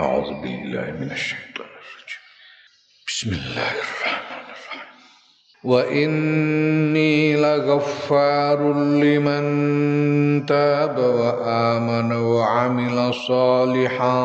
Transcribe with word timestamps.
أعوذ 0.00 0.40
بالله 0.40 0.90
من 1.00 1.12
الشيطان 1.12 1.66
الرجيم. 1.66 2.24
بسم 3.06 3.30
الله 3.32 3.70
الرحمن 3.70 4.44
الرحيم. 4.48 4.80
وإني 5.64 7.36
لغفار 7.36 8.72
لمن 8.74 9.44
تاب 10.46 10.98
وآمن 10.98 12.12
وعمل 12.12 13.14
صالحا 13.14 14.18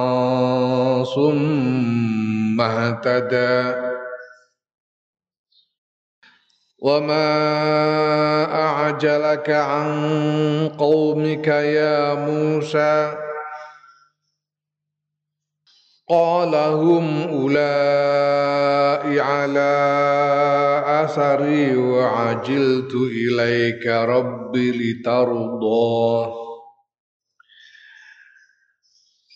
ثم 1.16 2.62
اهتدى. 2.62 3.86
وما 6.80 7.32
أعجلك 8.54 9.50
عن 9.50 9.90
قومك 10.78 11.48
يا 11.48 12.14
موسى 12.14 13.25
قال 16.10 16.56
هم 16.56 17.22
أولئك 17.22 18.86
على 19.20 19.72
أثري 21.04 21.78
وعجلت 21.78 22.94
إليك 22.94 23.88
رب 23.88 24.58
لترضى 24.58 26.32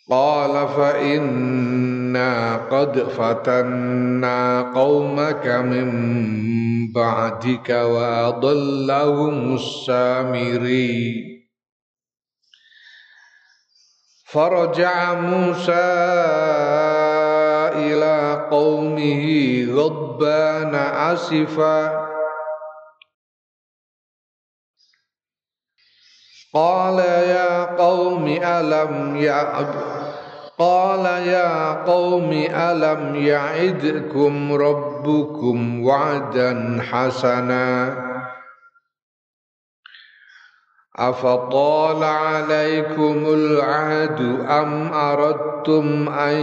قال 0.09 0.67
فإنا 0.67 2.55
قد 2.55 2.99
فتنا 2.99 4.61
قومك 4.61 5.47
من 5.47 5.89
بعدك 6.93 7.69
وأضلهم 7.69 9.55
السامري 9.55 11.28
فرجع 14.28 15.14
موسى 15.14 15.72
إلى 17.76 18.48
قومه 18.50 19.24
غضبان 19.72 20.74
أسفا 20.74 22.04
قال 26.54 26.98
يا 26.98 27.64
قوم 27.64 28.26
ألم 28.28 29.16
يعب 29.16 29.74
قال 30.58 31.04
يا 31.26 31.72
قوم 31.84 32.30
ألم 32.50 33.16
يعدكم 33.16 34.52
ربكم 34.52 35.84
وعدا 35.84 36.78
حسنا 36.92 37.94
أفطال 40.99 42.03
عليكم 42.03 43.23
العهد 43.33 44.21
أم 44.49 44.93
أردتم 44.93 46.09
أن 46.09 46.37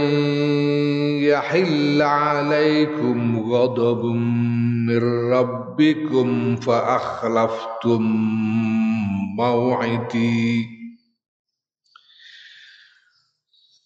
يحل 1.21 2.01
عليكم 2.01 3.39
غضب 3.51 4.05
من 4.87 5.31
ربكم 5.33 6.55
فأخلفتم 6.55 8.01
موعدي؟ 9.37 10.77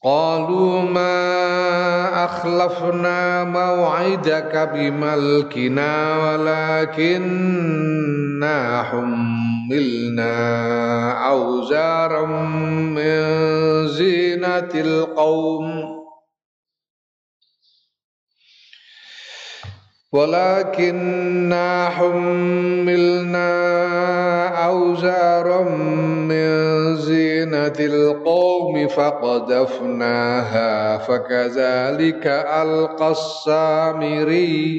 قالوا 0.03 0.81
ما 0.81 2.25
أخلفنا 2.25 3.43
موعدك 3.43 4.69
بملكنا 4.73 6.17
ولكننا 6.17 7.61
حملنا 9.71 11.31
أوزارا 11.31 12.25
من 12.95 13.23
زينة 13.87 14.71
القوم. 14.75 15.91
ولكننا 20.11 21.89
حملنا 21.89 23.47
أوزارا 24.65 25.63
من 25.63 26.95
زينة 26.97 27.75
القوم 27.79 28.87
فقذفناها 28.87 29.37
فكذلك 30.97 32.27
ألقى 32.27 33.11
السامري. 33.11 34.71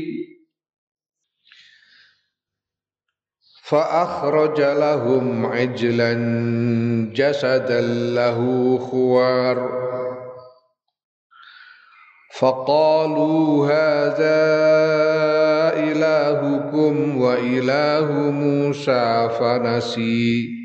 فأخرج 3.72 4.60
لهم 4.60 5.46
عجلا 5.46 6.12
جسدا 7.14 7.80
له 8.14 8.38
خوار. 8.78 9.68
فقالوا 12.38 13.66
هذا 13.66 14.42
إلهكم 15.92 17.20
وإله 17.20 18.12
موسى 18.30 19.28
فنسي. 19.40 20.61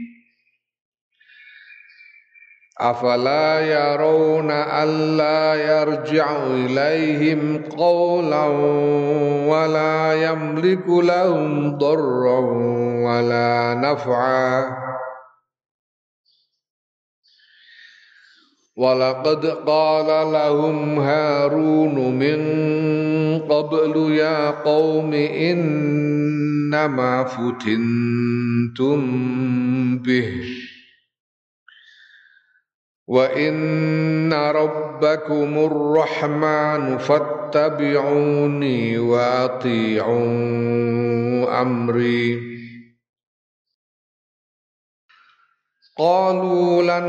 أفلا 2.81 3.59
يرون 3.59 4.51
ألا 4.51 5.55
يرجع 5.55 6.45
إليهم 6.45 7.63
قولا 7.77 8.45
ولا 9.49 10.23
يملك 10.23 10.89
لهم 10.89 11.77
ضرا 11.77 12.39
ولا 13.05 13.73
نفعا. 13.73 14.77
ولقد 18.77 19.45
قال 19.45 20.33
لهم 20.33 20.99
هارون 20.99 22.19
من 22.19 22.39
قبل 23.39 24.11
يا 24.11 24.51
قوم 24.51 25.13
إنما 25.13 27.23
فتنتم 27.23 28.99
به. 29.97 30.33
وإن 33.07 34.33
ربكم 34.33 35.57
الرحمن 35.57 36.97
فاتبعوني 36.97 38.97
وأطيعوا 38.97 40.11
أمري 41.61 42.57
قالوا 45.97 46.83
لن 46.83 47.07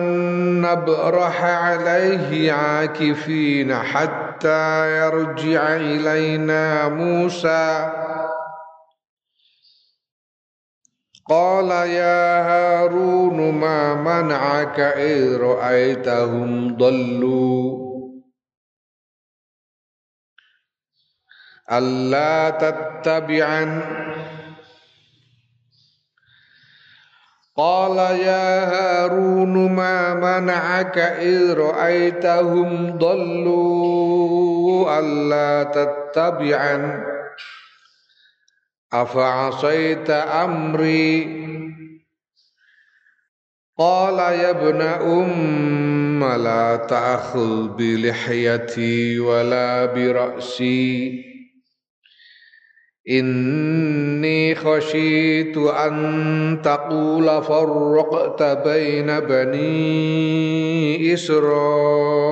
نبرح 0.61 1.45
عليه 1.45 2.53
عاكفين 2.53 3.75
حتى 3.75 4.97
يرجع 4.99 5.77
إلينا 5.77 6.89
موسى 6.89 7.93
قال 11.29 11.71
يا 11.71 12.43
هارون 12.43 13.53
ما 13.53 13.95
منعك 13.95 14.81
إذ 14.81 15.37
رأيتهم 15.37 16.77
ضلوا؟ 16.77 17.89
ألا 21.73 22.51
تتبعن؟ 22.51 23.83
قال 27.57 27.97
يا 28.21 28.65
هارون 28.65 29.73
ما 29.73 30.15
منعك 30.15 30.99
إذ 30.99 31.55
رأيتهم 31.55 32.99
ضلوا؟ 32.99 34.99
ألا 34.99 35.63
تتبعن؟ 35.63 37.08
أفعصيت 38.94 40.10
أمري 40.10 41.44
قال 43.78 44.20
يا 44.20 44.50
ابن 44.50 44.82
أم 44.82 46.24
لا 46.24 46.76
تأخذ 46.76 47.68
بلحيتي 47.68 49.20
ولا 49.20 49.86
برأسي 49.86 51.24
إني 53.10 54.56
خشيت 54.56 55.58
أن 55.58 56.62
تقول 56.64 57.44
فرقت 57.44 58.44
بين 58.68 59.20
بني 59.20 61.14
إسرائيل 61.14 62.32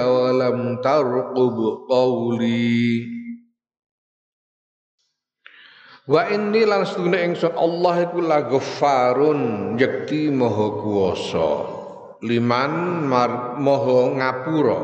ولم 0.00 0.80
ترقب 0.84 1.56
قولي 1.90 3.15
Wa 6.07 6.23
inni 6.31 6.63
lan 6.63 6.87
sedune 6.87 7.19
ingsun 7.19 7.51
Allah 7.51 8.07
iku 8.07 8.23
la 8.23 8.47
ghafarun 8.47 9.75
yekti 9.75 10.31
maha 10.31 10.79
kuwasa. 10.79 11.51
Liman 12.23 13.03
maha 13.59 13.99
ngapura. 14.15 14.79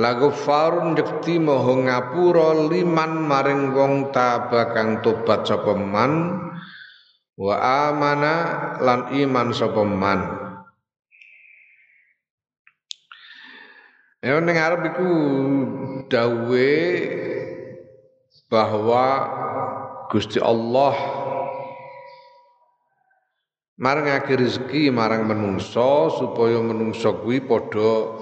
Lagu 0.00 0.32
farun 0.32 0.96
jekti 0.96 1.36
moho 1.36 1.82
ngapura 1.84 2.72
liman 2.72 3.26
maring 3.26 3.74
wong 3.76 4.14
tabakang 4.16 5.04
tobat 5.04 5.44
sapa 5.44 5.76
man. 5.76 6.40
Wa 7.36 7.54
amana 7.92 8.34
lan 8.80 9.12
iman 9.12 9.52
sapa 9.52 9.84
man. 9.84 10.20
Ya 14.24 14.40
ning 14.40 14.56
arep 14.56 14.94
iku 14.94 15.10
dawe 16.08 16.72
bahwa 18.46 19.06
Gusti 20.10 20.42
Allah 20.42 20.90
marangake 23.78 24.34
rezeki 24.34 24.90
marang 24.90 25.30
menungso 25.30 26.10
supaya 26.10 26.58
menungso 26.58 27.22
kuwi 27.22 27.46
padha 27.46 28.18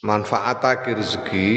manfaatake 0.00 0.96
rezeki 0.96 1.48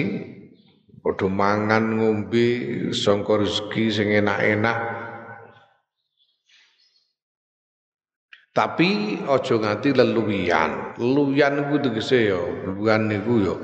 padha 1.00 1.32
mangan 1.32 1.96
ngombe 1.96 2.48
sangka 2.92 3.40
rezeki 3.40 3.84
sing 3.88 4.08
enak-enak 4.12 5.02
Tapi 8.52 9.16
ojo 9.32 9.64
nganti 9.64 9.96
leluwian. 9.96 11.00
Leluwian 11.00 11.56
iku 11.56 11.80
tegese 11.80 12.36
ya, 12.36 12.36
leluwian 12.68 13.08
niku 13.08 13.34
ya. 13.40 13.56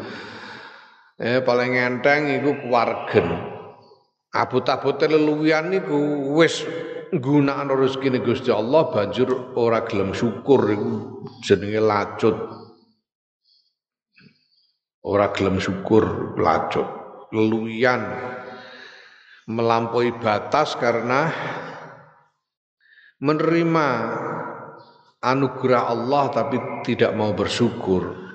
Eh 1.19 1.39
paling 1.43 1.75
enteng 1.75 2.31
iku 2.39 2.55
kewargen. 2.55 3.56
Abot-abote 4.37 5.09
leluwian 5.09 5.73
niku 5.73 5.97
wis 6.37 6.61
nggunakno 7.09 7.73
rezekine 7.73 8.21
Gusti 8.21 8.53
Allah 8.53 8.85
banjur 8.93 9.57
ora 9.57 9.81
gelem 9.89 10.13
syukur 10.13 10.61
iku 10.69 10.93
jenenge 11.41 11.81
lacut. 11.81 12.37
Ora 15.01 15.33
gelem 15.33 15.57
syukur 15.57 16.37
lacut. 16.37 16.85
Leluwian 17.33 18.13
melampaui 19.49 20.13
batas 20.21 20.77
karena 20.77 21.33
menerima 23.17 23.87
anugerah 25.23 25.89
Allah 25.89 26.29
tapi 26.29 26.61
tidak 26.85 27.17
mau 27.17 27.33
bersyukur. 27.33 28.26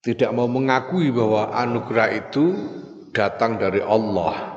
Tidak 0.00 0.32
mau 0.32 0.48
mengakui 0.48 1.12
bahwa 1.12 1.52
anugerah 1.52 2.08
itu 2.16 2.44
datang 3.12 3.60
dari 3.60 3.84
Allah. 3.84 4.56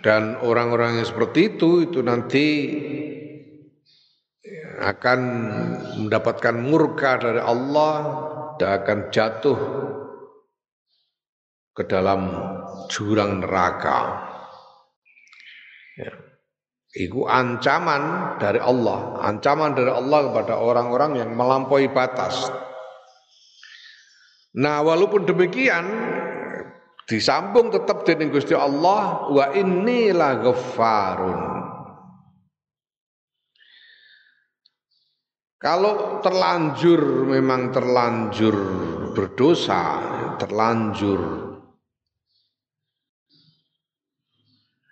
Dan 0.00 0.40
orang-orang 0.40 1.00
yang 1.00 1.08
seperti 1.08 1.56
itu 1.56 1.84
itu 1.88 2.00
nanti 2.00 2.46
akan 4.80 5.20
mendapatkan 6.04 6.56
murka 6.56 7.20
dari 7.20 7.40
Allah 7.40 7.94
dan 8.56 8.80
akan 8.80 8.98
jatuh 9.12 9.58
ke 11.76 11.82
dalam 11.84 12.32
jurang 12.88 13.44
neraka. 13.44 14.28
Ya. 16.00 16.29
Itu 16.90 17.22
ancaman 17.22 18.34
dari 18.42 18.58
Allah, 18.58 19.22
ancaman 19.22 19.78
dari 19.78 19.94
Allah 19.94 20.26
kepada 20.26 20.58
orang-orang 20.58 21.22
yang 21.22 21.30
melampaui 21.38 21.86
batas. 21.86 22.50
Nah, 24.58 24.82
walaupun 24.82 25.22
demikian 25.22 25.86
disambung 27.06 27.70
tetap 27.70 28.02
dengan 28.02 28.34
Gusti 28.34 28.58
Allah 28.58 29.30
wa 29.30 29.46
la 30.14 30.30
ghaffarun. 30.42 31.40
Kalau 35.60 36.24
terlanjur 36.24 37.28
memang 37.28 37.70
terlanjur 37.70 38.56
berdosa, 39.12 39.82
terlanjur 40.40 41.49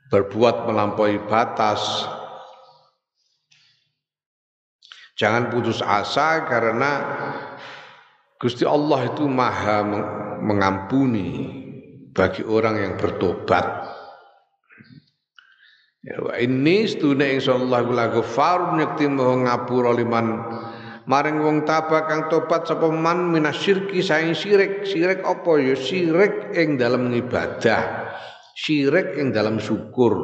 berbuat 0.09 0.69
melampaui 0.69 1.21
batas. 1.29 2.09
Jangan 5.19 5.51
putus 5.51 5.83
asa 5.83 6.47
karena 6.47 6.91
Gusti 8.39 8.63
Allah 8.63 9.11
itu 9.11 9.27
maha 9.27 9.83
mengampuni 10.39 11.51
bagi 12.15 12.47
orang 12.47 12.79
yang 12.79 12.95
bertobat. 12.95 13.67
Ya, 16.07 16.23
ini 16.39 16.87
setune 16.87 17.35
ingsun 17.35 17.67
Allah 17.67 17.83
kula 17.83 18.07
ghafar 18.15 18.79
nyekti 18.79 19.11
maha 19.11 19.35
ngapura 19.43 19.91
liman 19.91 20.39
maring 21.11 21.43
wong 21.43 21.67
tabah 21.67 22.07
kang 22.07 22.31
tobat 22.31 22.71
sapa 22.71 22.87
man 22.87 23.35
minasyirki 23.35 23.99
saing 23.99 24.39
syirik. 24.39 24.87
Syirik 24.87 25.27
apa 25.27 25.59
ya? 25.59 25.75
Syirik 25.75 26.55
ing 26.55 26.79
dalam 26.79 27.11
ibadah 27.11 28.07
syirik 28.59 29.15
yang 29.15 29.31
dalam 29.31 29.63
syukur. 29.63 30.19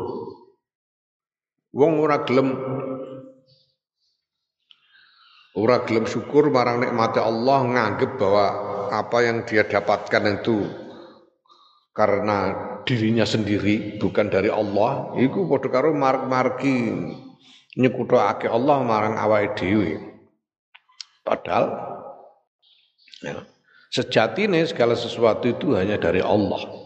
Wong 1.70 2.02
ora 2.02 2.26
gelem. 2.26 2.50
Ora 5.54 5.86
gelem 5.86 6.10
syukur 6.10 6.50
marang 6.50 6.82
nikmati 6.82 7.22
Allah 7.22 7.62
nganggep 7.62 8.18
bahwa 8.18 8.46
apa 8.90 9.18
yang 9.22 9.46
dia 9.46 9.62
dapatkan 9.62 10.42
itu 10.42 10.66
karena 11.94 12.38
dirinya 12.82 13.22
sendiri 13.22 14.02
bukan 14.02 14.26
dari 14.26 14.50
Allah. 14.50 15.14
Iku 15.14 15.46
padha 15.46 15.70
karo 15.70 15.94
mark-marki 15.94 16.90
nyekuthake 17.78 18.50
Allah 18.50 18.82
marang 18.82 19.14
awake 19.14 19.54
dhewe. 19.54 19.94
Padahal 21.22 21.70
ya, 23.22 23.46
sejatine 23.94 24.66
segala 24.66 24.98
sesuatu 24.98 25.46
itu 25.54 25.78
hanya 25.78 25.96
dari 26.02 26.18
Allah 26.18 26.83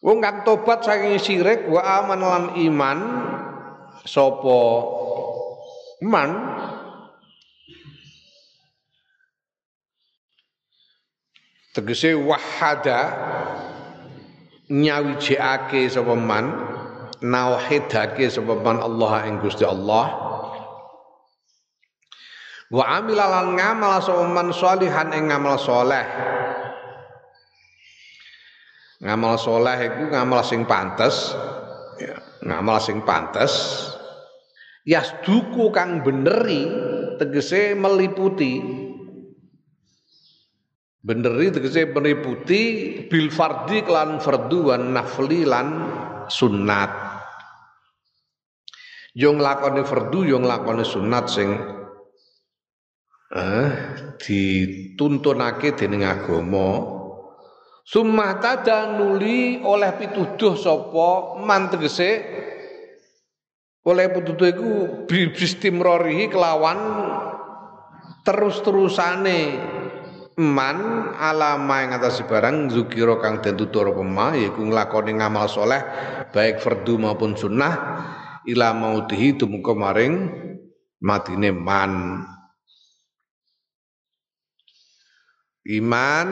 Wong 0.00 0.24
kang 0.24 0.40
tobat 0.48 0.80
saking 0.80 1.20
syirik 1.20 1.68
wa 1.68 1.80
aman 1.84 2.20
lan 2.24 2.44
iman. 2.56 2.98
Sapa 4.00 4.60
man 6.00 6.30
tegese 11.76 12.16
wahada 12.16 13.12
nyawijake 14.72 15.84
sapa 15.92 16.16
man 16.16 16.48
nauhidake 17.20 18.24
sapa 18.32 18.56
man 18.56 18.80
Allah 18.80 19.28
ing 19.28 19.44
Gusti 19.44 19.68
Allah. 19.68 20.32
Wa 22.72 22.84
amila 22.88 23.28
lan 23.28 23.60
ngamal 23.60 24.00
sapa 24.00 24.24
man 24.24 24.48
salihan 24.56 25.12
ing 25.12 25.28
ngamal 25.28 25.60
saleh 25.60 26.39
ngamal 29.00 29.40
soleh 29.40 29.78
itu 29.88 30.04
ngamal 30.12 30.44
sing 30.44 30.68
pantes. 30.68 31.32
Ya, 31.96 32.20
ngamal 32.44 32.78
sing 32.80 33.02
pantes. 33.04 33.52
Yasduku 34.84 35.72
kang 35.72 36.04
beneri 36.04 36.68
tegese 37.20 37.76
meliputi. 37.76 38.60
Beneri 41.00 41.48
tegese 41.48 41.88
meliputi 41.88 42.62
bil 43.08 43.32
fardi 43.32 43.80
klan 43.84 44.20
fardu 44.20 44.72
wan 44.72 44.92
nafli 44.92 45.48
lan 45.48 45.68
sunat 46.28 47.10
yo 49.14 49.34
nglakoni 49.34 49.82
fardu 49.82 50.22
yo 50.22 50.38
nglakoni 50.38 50.86
sunat 50.86 51.26
sing 51.26 51.50
eh 53.34 53.70
dituntunake 54.22 55.74
dening 55.74 56.06
agama 56.06 56.99
Summa 57.90 58.38
tada 58.38 58.94
nuli 58.94 59.58
oleh 59.66 59.90
pituduh 59.98 60.54
sapa 60.54 61.42
man 61.42 61.74
tegese? 61.74 62.22
Oleh 63.82 64.06
pituduh 64.14 64.46
iku 64.46 64.70
bistimrorihi 65.10 66.30
kelawan 66.30 66.78
terus-terusane 68.22 69.58
man 70.38 71.10
alama 71.18 71.82
yang 71.82 71.98
atas 71.98 72.22
barang 72.22 72.70
zukiro 72.70 73.18
kang 73.18 73.42
den 73.42 73.58
tutur 73.58 73.90
pema 73.90 74.38
yaiku 74.38 74.62
nglakoni 74.70 75.18
ngamal 75.18 75.50
soleh 75.50 75.82
baik 76.30 76.62
fardu 76.62 76.94
maupun 76.94 77.34
sunnah 77.34 77.74
ila 78.46 78.70
mautihi 78.70 79.34
tumeka 79.34 79.74
maring 79.74 80.30
matine 81.02 81.50
man. 81.50 82.22
Iman 85.66 86.28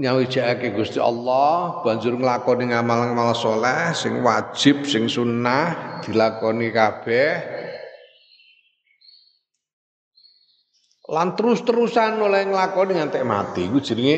nyawijake 0.00 0.72
Gusti 0.72 0.96
Allah 0.96 1.84
banjur 1.84 2.16
nglakoni 2.16 2.72
ngamal-ngamal 2.72 3.36
soleh 3.36 3.92
sing 3.92 4.24
wajib 4.24 4.88
sing 4.88 5.12
sunnah 5.12 6.00
dilakoni 6.00 6.72
kabeh. 6.72 7.60
Lan 11.10 11.36
terus-terusan 11.36 12.16
oleh 12.16 12.48
nglakoni 12.48 12.96
ngantek 12.96 13.26
mati. 13.28 13.68
Iku 13.68 13.78
jenenge 13.84 14.16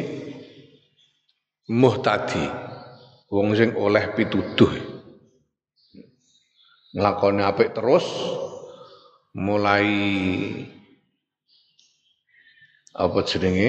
muhtadi. 1.73 2.47
Wong 3.33 3.57
sing 3.57 3.75
oleh 3.75 4.13
pituduh. 4.13 4.71
Nglakoni 6.93 7.41
apik 7.43 7.73
terus 7.73 8.05
mulai 9.33 9.89
apa 12.93 13.19
jenenge 13.25 13.69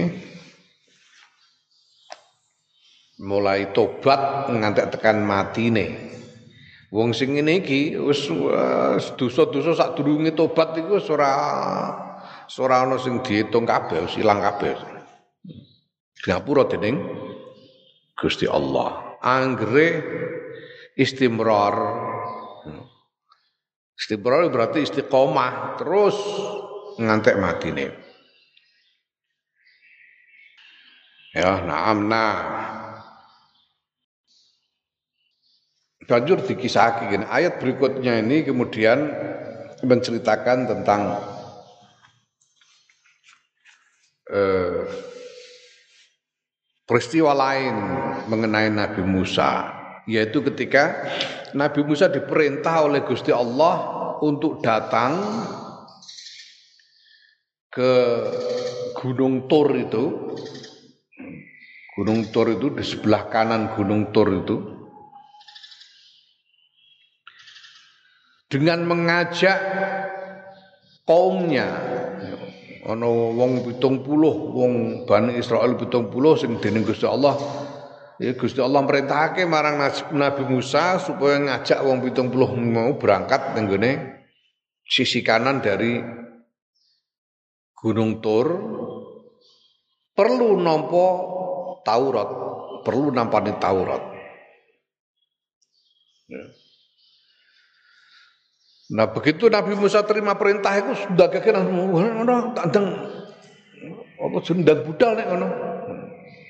mulai 3.24 3.72
tobat 3.72 4.52
ngantek 4.52 5.00
tekan 5.00 5.24
mati 5.24 5.72
nih 5.72 6.14
Wong 6.94 7.10
sing 7.10 7.34
ngene 7.34 7.66
iki 7.66 7.98
wis 7.98 8.30
dosa-dosa 9.18 9.74
sadurunge 9.74 10.38
tobat 10.38 10.78
iku 10.78 11.02
wis 11.02 11.10
ora 11.10 11.34
ora 12.62 12.86
ana 12.86 13.02
sing 13.02 13.26
diitung 13.26 13.66
kabeh, 13.66 14.06
wis 14.06 14.14
ilang 14.22 14.38
kabeh. 14.38 14.78
Ngapura 16.30 16.70
dening 16.70 17.02
Gusti 18.14 18.46
Allah. 18.46 19.18
Anggere 19.26 19.90
istimrar. 20.94 21.76
Istimrar 23.98 24.46
berarti 24.54 24.86
istiqomah 24.86 25.82
terus 25.82 26.14
ngantek 27.02 27.42
matine. 27.42 27.86
Ya, 31.34 31.58
naam 31.66 32.06
nah. 32.06 32.83
Banjur 36.04 36.44
dikisahkan. 36.44 37.28
Ayat 37.30 37.60
berikutnya 37.64 38.20
ini 38.20 38.44
kemudian 38.44 39.12
menceritakan 39.84 40.68
tentang 40.68 41.02
eh, 44.32 44.84
peristiwa 46.84 47.32
lain 47.32 47.76
mengenai 48.28 48.72
Nabi 48.72 49.04
Musa 49.04 49.84
yaitu 50.04 50.44
ketika 50.44 51.08
Nabi 51.56 51.84
Musa 51.88 52.12
diperintah 52.12 52.84
oleh 52.84 53.08
Gusti 53.08 53.32
Allah 53.32 53.76
untuk 54.20 54.60
datang 54.60 55.16
ke 57.72 57.92
Gunung 59.00 59.48
Tur 59.48 59.72
itu 59.74 60.36
Gunung 61.96 62.28
Tur 62.36 62.52
itu 62.52 62.68
di 62.74 62.84
sebelah 62.84 63.32
kanan 63.32 63.72
Gunung 63.80 64.12
Tur 64.12 64.28
itu 64.44 64.56
dengan 68.54 68.86
mengajak 68.86 69.58
kaumnya 71.10 71.66
ana 72.86 73.10
wong 73.10 73.66
70 73.66 74.06
wong 74.54 74.74
Bani 75.10 75.42
Israel 75.42 75.74
70 75.74 76.14
sing 76.38 76.62
dening 76.62 76.86
Gusti 76.86 77.10
Allah 77.10 77.34
ya 78.22 78.38
Gusti 78.38 78.62
Allah 78.62 78.86
merintahake 78.86 79.50
marang 79.50 79.82
Nabi 80.14 80.44
Musa 80.46 81.02
supaya 81.02 81.42
ngajak 81.42 81.82
wong 81.82 82.06
70 82.06 82.30
mau 82.70 82.94
berangkat 83.02 83.58
ning 83.58 83.98
sisi 84.86 85.26
kanan 85.26 85.66
dari 85.66 85.98
Gunung 87.74 88.22
Tur 88.22 88.48
perlu 90.14 90.62
nampa 90.62 91.08
Taurat, 91.84 92.30
perlu 92.88 93.12
nampani 93.12 93.60
Taurat. 93.60 94.04
Ya. 96.32 96.63
Nah 98.92 99.08
begitu 99.08 99.48
Nabi 99.48 99.80
Musa 99.80 100.04
terima 100.04 100.36
perintah 100.36 100.76
itu 100.76 100.92
sudah 101.08 101.32
kira 101.32 101.64
ono 101.64 102.52
tandang 102.52 102.88
apa 104.20 104.38
sendang 104.44 104.84
budal 104.84 105.12
nek 105.16 105.28
ngono. 105.32 105.48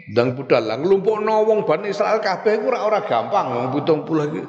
Ndang 0.03 0.29
budal 0.35 0.63
lah 0.67 0.77
nglumpukno 0.81 1.47
wong 1.47 1.59
Bani 1.63 1.93
Israel 1.93 2.19
kabeh 2.19 2.59
iku 2.59 2.73
ora 2.73 2.89
ora 2.89 2.99
gampang 3.05 3.47
wong 3.53 3.67
70 3.71 4.29
iki. 4.33 4.41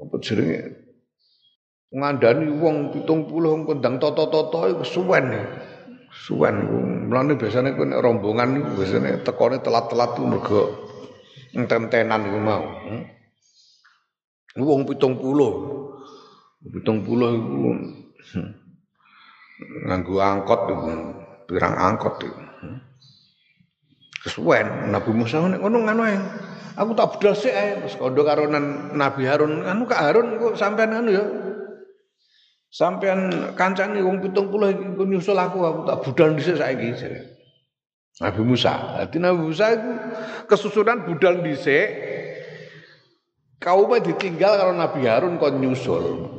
Apa 0.00 0.14
jenenge? 0.22 0.60
Ngandani 1.94 2.46
wong 2.62 2.76
70 2.94 3.68
kondang 3.68 3.98
toto-toto 3.98 4.70
iku 4.70 4.84
suwen. 4.86 5.34
Suwen 6.14 6.56
mlane 7.10 7.34
biasane 7.34 7.74
kowe 7.74 7.84
nek 7.84 8.00
rombongan 8.00 8.62
iku 8.62 8.70
biasane 8.78 9.10
tekone 9.26 9.58
telat-telat 9.60 10.10
ku 10.14 10.22
mergo 10.24 10.62
enten-entenan 11.52 12.22
iku 12.24 12.38
mau. 12.38 12.64
Hmm? 12.86 13.02
Wong 14.62 14.86
70 14.86 15.83
pitung 16.72 17.04
puluh 17.04 17.30
itu 17.36 17.56
hmm, 18.36 18.50
nganggu 19.84 20.14
angkot 20.16 20.60
pirang 21.44 21.76
angkot 21.76 22.14
itu 22.24 22.32
kesuwen 24.24 24.88
Nabi 24.88 25.10
Musa 25.12 25.44
nek 25.44 25.60
ngono 25.60 25.84
ngono 25.84 26.04
aku 26.74 26.90
tak 26.96 27.08
budal 27.16 27.34
sik 27.36 27.54
ae. 27.54 27.70
Terus 27.84 27.94
kondo 27.98 28.22
karo 28.26 28.48
Nabi 28.94 29.22
Harun 29.28 29.62
anu 29.64 29.84
Kak 29.86 30.00
Harun 30.00 30.40
kok 30.40 30.54
sampean 30.58 30.94
anu 30.94 31.10
ya? 31.12 31.24
Sampean 32.74 33.54
kancane 33.54 34.02
wong 34.02 34.18
70 34.18 34.50
iki 34.74 35.04
nyusul 35.06 35.38
aku 35.38 35.62
aku 35.62 35.80
tak 35.86 35.98
budal 36.02 36.28
dhisik 36.34 36.58
saiki. 36.58 36.90
Nabi 38.18 38.42
Musa. 38.42 38.98
Jadi 39.02 39.16
Nabi 39.22 39.40
Musa 39.50 39.66
itu 39.74 39.90
kesusunan 40.50 41.06
budal 41.06 41.42
dhisik 41.42 41.86
kaumnya 43.62 44.02
ditinggal 44.02 44.58
kalau 44.58 44.74
Nabi 44.74 45.06
Harun 45.06 45.38
kon 45.38 45.62
nyusul 45.62 46.32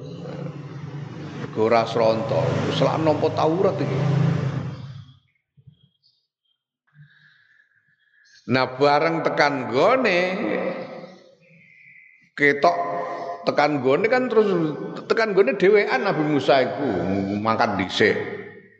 ora 1.57 1.87
sronto. 1.87 2.43
Selak 2.75 2.99
nampa 2.99 3.31
Taurat 3.31 3.75
iki. 3.79 3.99
Nah 8.45 8.77
bareng 8.77 9.25
tekan 9.25 9.73
gone 9.73 10.19
ketok 12.37 12.77
tekan 13.49 13.81
gone 13.81 14.05
kan 14.05 14.29
terus 14.29 14.53
tekan 15.09 15.33
gone 15.33 15.57
dhewean 15.57 16.05
Nabi 16.05 16.21
Musa 16.29 16.61
iku 16.61 16.85
mangkat 17.41 17.81
dhisik. 17.81 18.17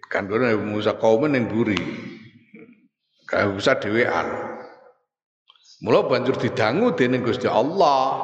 Kan 0.06 0.30
gone 0.30 0.54
Nabi 0.54 0.62
Musa 0.62 0.94
kaum 1.02 1.26
ning 1.26 1.50
buri. 1.50 1.78
Kae 3.26 3.50
Musa 3.50 3.74
dhewean. 3.82 4.54
Mula 5.82 6.08
banjur 6.08 6.38
didangu 6.38 6.94
dening 6.94 7.26
Gusti 7.26 7.50
Allah. 7.50 8.22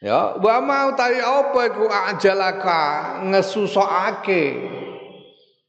Ya, 0.00 0.32
wa 0.40 0.56
mau 0.64 0.96
tawi 0.96 1.20
apa 1.20 1.60
iku 1.68 1.84
ajalaka 1.84 3.20
ngesusokake 3.28 4.44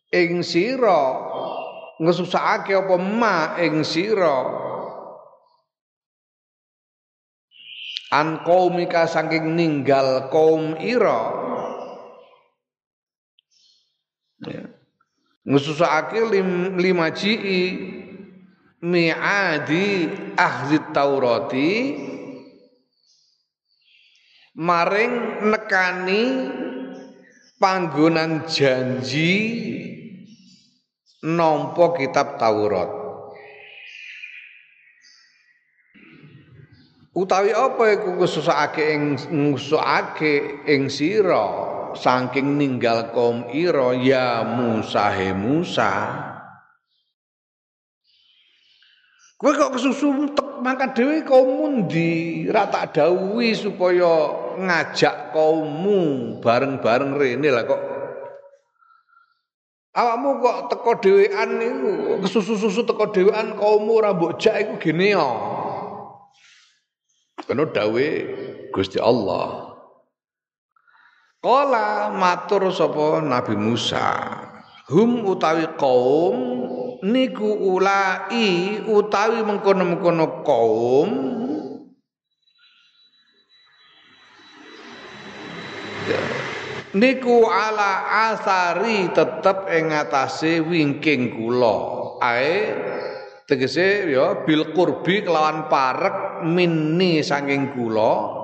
ing 0.08 0.40
sira? 0.40 1.04
Ngesusokake 2.00 2.72
apa 2.72 2.96
ma 2.96 3.60
ing 3.60 3.84
sira? 3.84 4.40
An 8.16 8.40
qaumika 8.48 9.04
saking 9.04 9.52
ninggal 9.52 10.32
kaum 10.32 10.80
ira. 10.80 11.44
Ya. 14.48 14.64
ngesusokake 15.44 16.24
lim, 16.32 16.80
lima 16.80 17.12
ji 17.12 17.36
mi'adi 18.80 19.88
ahli 20.40 20.78
taurati 20.96 21.72
maring 24.58 25.46
nekani 25.48 26.24
panggonan 27.56 28.50
janji 28.50 29.34
nampa 31.24 31.96
kitab 31.96 32.36
Taurat. 32.42 32.90
Utawi 37.12 37.52
apa 37.52 37.84
iku 37.92 38.16
ngusukake 38.16 38.96
ing 38.96 39.20
ngusukake 39.20 40.64
ing 40.64 40.88
sira 40.88 41.68
saking 41.92 42.56
ninggal 42.56 43.12
kaum 43.12 43.52
ira 43.52 43.92
ya 44.00 44.48
Musa 44.48 45.12
he 45.12 45.36
Musa. 45.36 45.92
Kowe 49.36 49.52
kok 49.52 49.76
kesusu 49.76 50.32
mangkat 50.62 50.94
dhewe 50.96 51.26
kaum 51.26 51.86
ndi? 51.86 52.46
Ra 52.48 52.70
dawuhi 52.70 53.52
supaya 53.58 54.32
ngajak 54.62 55.34
kaummu 55.34 56.38
bareng-bareng 56.40 57.18
rene 57.18 57.50
lah 57.50 57.66
kok. 57.66 57.82
Awakmu 59.92 60.40
kok 60.40 60.58
teko 60.72 60.92
dhewean 61.04 61.50
niku 61.60 62.24
kesusu-susu 62.24 62.88
teko 62.88 63.12
dhewean 63.12 63.60
kaummu 63.60 63.92
ora 64.00 64.16
mbok 64.16 64.40
jak 64.40 64.56
iku 64.64 64.80
gene 64.80 65.12
ya. 65.12 65.30
Kena 67.44 67.68
dawe 67.68 68.08
Gusti 68.72 69.04
Allah. 69.04 69.76
Kala 71.42 72.14
matur 72.14 72.70
sapa 72.70 73.20
Nabi 73.20 73.58
Musa, 73.58 74.14
hum 74.94 75.26
utawi 75.26 75.66
kaum 75.74 76.38
niku 77.02 77.50
ulai 77.50 78.82
utawi 78.86 79.42
mengkono-mengkono 79.42 80.46
kaum. 80.46 81.10
Niku 86.92 87.48
ala 87.48 88.04
asari 88.32 89.08
tetep 89.16 89.72
ing 89.72 89.96
ngatasé 89.96 90.60
wingking 90.60 91.40
kula. 91.40 91.78
Ae 92.20 92.76
tegese 93.48 94.12
ya 94.12 94.44
bil 94.44 94.76
qurbi 94.76 95.24
kelawan 95.24 95.72
parek 95.72 96.44
minni 96.44 97.24
saking 97.24 97.72
kula. 97.72 98.44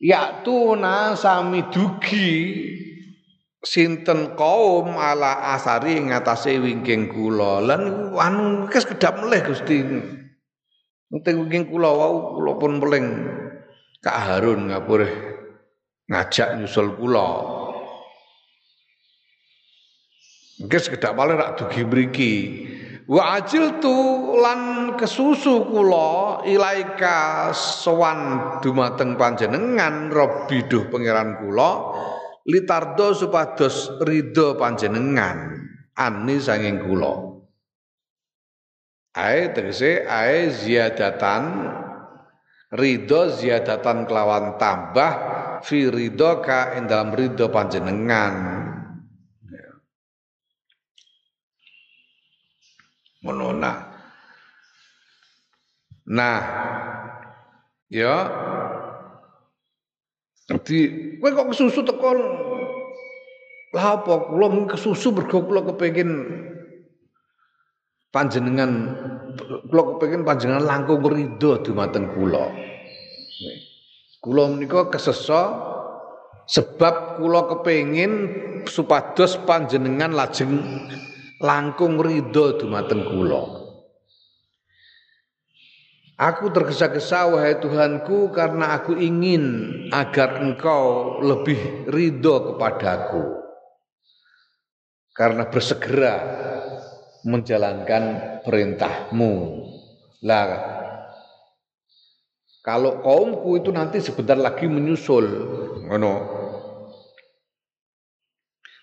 Yaktuna 0.00 1.12
sami 1.16 1.68
dugi 1.68 2.32
sinten 3.66 4.38
kaum 4.38 4.94
ala 4.94 5.58
asari 5.58 5.98
ngatasé 5.98 6.62
wingking 6.62 7.10
kula 7.10 7.58
lan 7.66 8.14
anu 8.14 8.70
kes 8.70 8.86
kedap 8.86 9.18
meleh 9.18 9.42
Gusti 9.42 9.82
penting 11.10 11.34
wingking 11.42 11.66
kula 11.66 11.90
wau 11.90 12.38
kula 12.38 12.52
pun 12.62 12.78
peling 12.78 13.06
Kak 14.06 14.22
Harun 14.22 14.70
ngapure 14.70 15.10
ngajak 16.06 16.62
nyusul 16.62 16.94
kula. 16.94 17.28
Nggih 20.62 20.80
sekedap 20.80 21.12
paling 21.18 21.36
rak 21.36 21.58
dugi 21.58 21.82
mriki. 21.82 22.34
Wa 23.06 23.38
ajil 23.38 23.78
tu 23.78 23.94
lan 24.38 24.94
kesusu 24.98 25.66
kula 25.70 26.42
ilaika 26.46 27.50
sowan 27.54 28.58
dumateng 28.62 29.14
panjenengan 29.14 30.10
Rabbi 30.10 30.66
duh 30.70 30.86
pangeran 30.90 31.38
kula 31.42 31.70
litardo 32.46 33.12
supados 33.12 33.98
ridho 34.02 34.54
panjenengan 34.54 35.66
ani 35.98 36.36
sanging 36.38 36.80
kula. 36.86 37.36
Ae 39.16 39.50
tegese 39.50 40.06
ae 40.06 40.48
ziyadatan 40.52 41.42
ridho 42.72 43.32
ziyadatan 43.32 44.06
kelawan 44.06 44.60
tambah 44.60 45.12
fi 45.66 45.88
ridho 45.90 46.40
ka 46.44 46.78
dalam 46.86 47.12
ridho 47.16 47.50
panjenengan. 47.50 48.56
ngono 53.26 53.58
nah 53.58 53.78
nah 56.06 56.40
ya 57.90 58.14
Jadi 60.46 60.78
kowe 61.18 61.30
kok 61.34 61.50
kesusu 61.50 61.82
teko 61.82 62.10
lah 63.74 63.98
apa 63.98 64.30
kula 64.30 64.46
kesusu 64.70 65.10
mergo 65.10 65.42
kula 65.42 65.66
kepengin 65.66 66.10
panjenengan 68.14 68.94
kula 69.66 69.82
kepengin 69.98 70.22
panjenengan 70.22 70.62
langkung 70.62 71.02
ridho 71.02 71.58
dumateng 71.66 72.14
kula. 72.14 72.46
Kula 74.22 74.54
menika 74.54 74.86
kesesa 74.86 75.50
sebab 76.46 77.18
kula 77.18 77.50
kepengin 77.50 78.12
supados 78.70 79.34
panjenengan 79.42 80.14
lajeng 80.14 80.62
langkung 81.42 81.98
ridho 81.98 82.54
dumateng 82.54 83.02
kula. 83.02 83.65
Aku 86.16 86.48
tergesa-gesa 86.48 87.28
wahai 87.28 87.60
Tuhanku 87.60 88.32
karena 88.32 88.72
aku 88.72 88.96
ingin 88.96 89.68
agar 89.92 90.40
engkau 90.40 91.20
lebih 91.20 91.84
ridho 91.92 92.56
kepadaku. 92.56 93.36
Karena 95.12 95.44
bersegera 95.44 96.16
menjalankan 97.20 98.04
perintahmu. 98.40 99.32
Lah 100.24 100.48
kalau 102.64 103.04
kaumku 103.04 103.60
itu 103.60 103.68
nanti 103.68 104.00
sebentar 104.00 104.40
lagi 104.40 104.64
menyusul. 104.72 105.26
Ngono. 105.84 106.14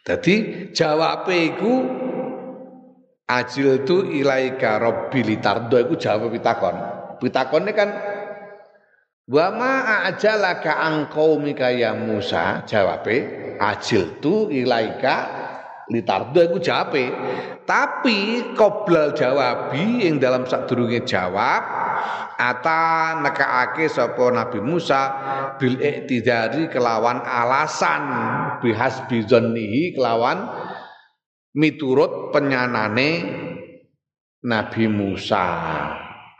Jadi 0.05 0.69
jawab 0.69 1.25
iku 1.33 1.73
Ajil 3.23 3.87
tu 3.87 4.03
ilaika 4.03 4.77
rabbi 4.77 5.23
litardo 5.23 5.79
iku 5.79 5.95
jawab 5.95 6.29
pitakon. 6.29 6.92
Pitakone 7.21 7.71
kan 7.75 7.89
Wa 9.23 9.55
ma 9.55 10.03
ajalaka 10.03 10.83
an 10.83 11.07
qaumika 11.07 11.71
ya 11.71 11.95
Musa 11.95 12.67
jawabe 12.67 13.23
ajil 13.55 14.19
tu 14.19 14.51
ilaika 14.51 15.15
litardo 15.87 16.43
iku 16.43 16.59
jawabe. 16.59 17.07
Tapi 17.63 18.51
qoblal 18.51 19.15
jawabi 19.15 20.03
yang 20.03 20.19
dalam 20.19 20.43
sadurunge 20.43 21.07
jawab 21.07 21.63
ata 22.35 23.23
nekaake 23.23 23.87
sapa 23.87 24.27
Nabi 24.35 24.59
Musa 24.59 25.01
bil 25.55 25.79
iktidari 25.79 26.67
kelawan 26.67 27.23
alasan 27.23 28.03
bihas 28.59 29.07
bizonnihi 29.07 29.95
kelawan 29.95 30.51
miturut 31.55 32.35
penyanane 32.35 33.23
Nabi 34.43 34.91
Musa. 34.91 35.47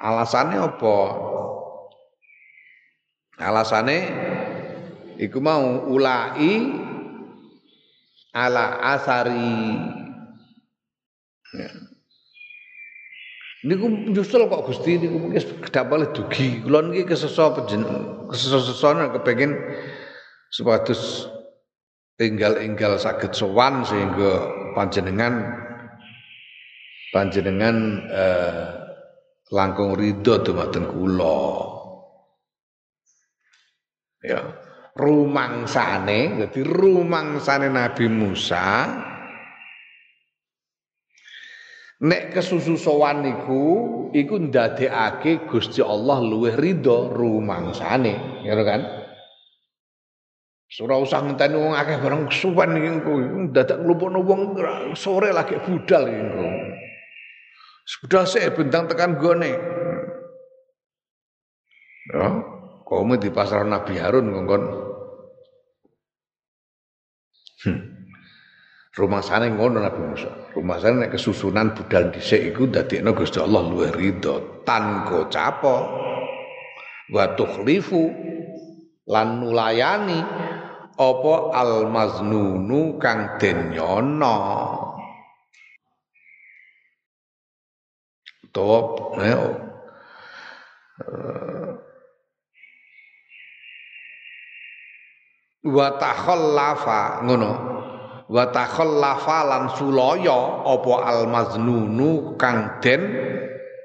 Alasannya 0.03 0.59
apa? 0.59 0.97
Alasannya 3.39 3.99
iku 5.15 5.39
mau 5.39 5.87
ulai 5.87 6.75
ala 8.35 8.83
asari. 8.99 9.79
Ya. 11.55 11.69
Niku 13.63 14.11
justru 14.11 14.43
kok 14.43 14.67
Gusti 14.67 14.99
niku 14.99 15.23
mungkin 15.23 15.39
kedapale 15.63 16.11
dugi. 16.11 16.59
Kula 16.67 16.83
niki 16.83 17.07
keseso 17.07 17.55
keseso 18.27 18.91
kepengin 19.15 19.55
supados 20.51 21.31
tinggal-inggal 22.19 22.99
saged 22.99 23.31
sowan 23.31 23.87
sehingga 23.87 24.51
panjenengan 24.75 25.63
panjenengan 27.15 28.03
eh, 28.11 28.82
langkung 29.51 29.97
ridho 29.97 30.39
dumateng 30.39 30.88
kula. 30.88 31.43
Ya, 34.23 34.39
rumangsane 34.95 36.39
dadi 36.39 36.63
rumangsane 36.63 37.67
Nabi 37.67 38.08
Musa 38.08 38.88
nek 42.03 42.36
kesusu 42.36 42.75
sowan 42.75 43.23
niku 43.23 43.63
iku 44.12 44.36
ndadekake 44.39 45.47
Gusti 45.47 45.79
Allah 45.79 46.19
luwih 46.19 46.56
ridho 46.60 47.12
rumangsane, 47.12 48.43
ya 48.43 48.56
kan? 48.60 48.82
Ora 50.73 50.97
usah 50.97 51.21
ngenteni 51.21 51.53
wong 51.53 51.77
akeh 51.77 52.01
bareng 52.01 52.34
suwen 52.34 52.73
iki 52.82 52.89
engko 52.97 53.13
dadak 53.53 53.77
nglupukno 53.86 54.25
wong 54.25 54.41
sore 54.97 55.29
lagi 55.29 55.53
budal 55.62 56.10
iki 56.10 56.17
engko. 56.17 56.49
Budal 57.83 58.23
sik 58.23 58.55
bentang 58.55 58.87
tekan 58.87 59.19
gone. 59.19 59.51
Ya, 62.11 62.27
kaum 62.83 63.11
di 63.15 63.31
pasar 63.31 63.63
Nabi 63.63 63.95
Harun 63.99 64.31
ngongkon. 64.31 64.63
Hmm. 67.63 67.79
Rumah 68.93 69.21
sana 69.23 69.49
ngono 69.49 69.81
Nabi 69.81 70.01
Musa. 70.03 70.29
Rumah 70.53 70.77
sana 70.77 71.07
nek 71.07 71.17
kesusunan 71.17 71.73
budal 71.73 72.13
dhisik 72.13 72.53
iku 72.53 72.69
dadekno 72.69 73.15
Gusti 73.17 73.41
Allah 73.41 73.65
luwih 73.65 73.89
ridho 73.89 74.61
tan 74.67 75.07
capo 75.31 75.75
wa 77.09 77.25
tukhlifu 77.33 78.13
lan 79.09 79.41
nulayani 79.41 80.21
apa 80.93 81.35
al 81.57 81.89
maznunu 81.89 83.01
kang 83.01 83.41
den 83.41 83.73
top 88.53 89.17
eh, 89.17 89.33
uh, 89.33 89.51
wa 95.63 95.87
takhallafa 95.97 97.25
ngono 97.25 97.51
wa 98.29 98.43
takhallafa 98.53 99.37
lan 99.49 99.63
sulaya 99.75 100.63
apa 100.63 100.93
al 101.03 101.21
maznunu 101.27 102.37
kang 102.37 102.79
den 102.79 103.01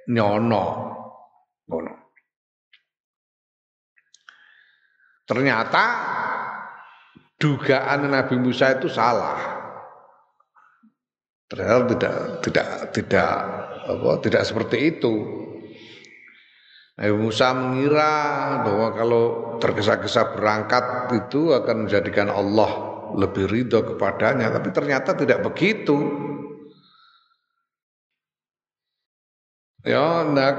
nyono 0.06 0.64
ngono 1.66 1.92
ternyata 5.24 5.84
dugaan 7.38 8.10
Nabi 8.10 8.34
Musa 8.36 8.74
itu 8.74 8.90
salah. 8.90 9.57
Ternyata 11.48 11.82
tidak 11.96 12.14
tidak 12.44 12.68
tidak 12.92 13.30
apa 13.88 14.10
tidak 14.20 14.42
seperti 14.44 14.76
itu. 14.96 15.14
Nabi 16.98 17.14
Musa 17.14 17.54
mengira 17.54 18.14
bahwa 18.66 18.88
kalau 18.92 19.24
tergesa-gesa 19.62 20.34
berangkat 20.34 21.14
itu 21.14 21.54
akan 21.54 21.86
menjadikan 21.86 22.28
Allah 22.28 22.68
lebih 23.14 23.48
ridho 23.48 23.80
kepadanya, 23.94 24.50
tapi 24.52 24.74
ternyata 24.74 25.14
tidak 25.14 25.46
begitu. 25.46 25.96
Ya, 29.86 30.26
nah, 30.26 30.52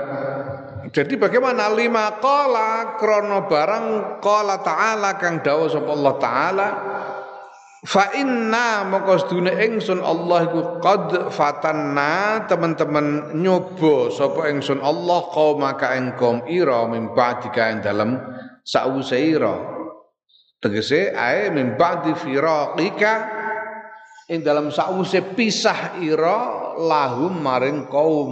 jadi 0.89 1.19
bagaimana 1.19 1.69
lima 1.69 2.17
kola 2.17 2.97
krono 2.97 3.45
barang 3.45 3.85
kola 4.23 4.63
taala 4.63 5.19
kang 5.21 5.43
dawa 5.43 5.69
Allah 5.69 6.15
taala 6.17 6.67
fa 7.87 8.11
inna 8.11 8.83
moko 8.83 9.15
sedune 9.23 9.55
ingsun 9.55 10.03
Allah 10.03 10.51
iku 10.51 10.83
qad 10.83 11.31
fatanna 11.31 12.43
teman-teman 12.43 13.39
nyoba 13.39 14.11
sapa 14.11 14.51
ingsun 14.51 14.83
Allah 14.83 15.23
qaumaka 15.31 15.95
ing 15.95 16.19
kaum 16.19 16.43
ira 16.43 16.83
mim 16.91 17.15
ba'dika 17.15 17.71
ing 17.71 17.79
dalem 17.79 18.19
sause 18.67 19.15
ira 19.15 19.55
tegese 20.59 21.15
ae 21.15 21.47
mim 21.55 21.79
ba'di 21.79 22.11
firaqika 22.19 23.13
ing 24.27 24.43
dalam 24.43 24.75
sause 24.75 25.23
pisah 25.31 25.95
ira 26.03 26.75
lahum 26.83 27.39
maring 27.39 27.87
kaum 27.87 28.31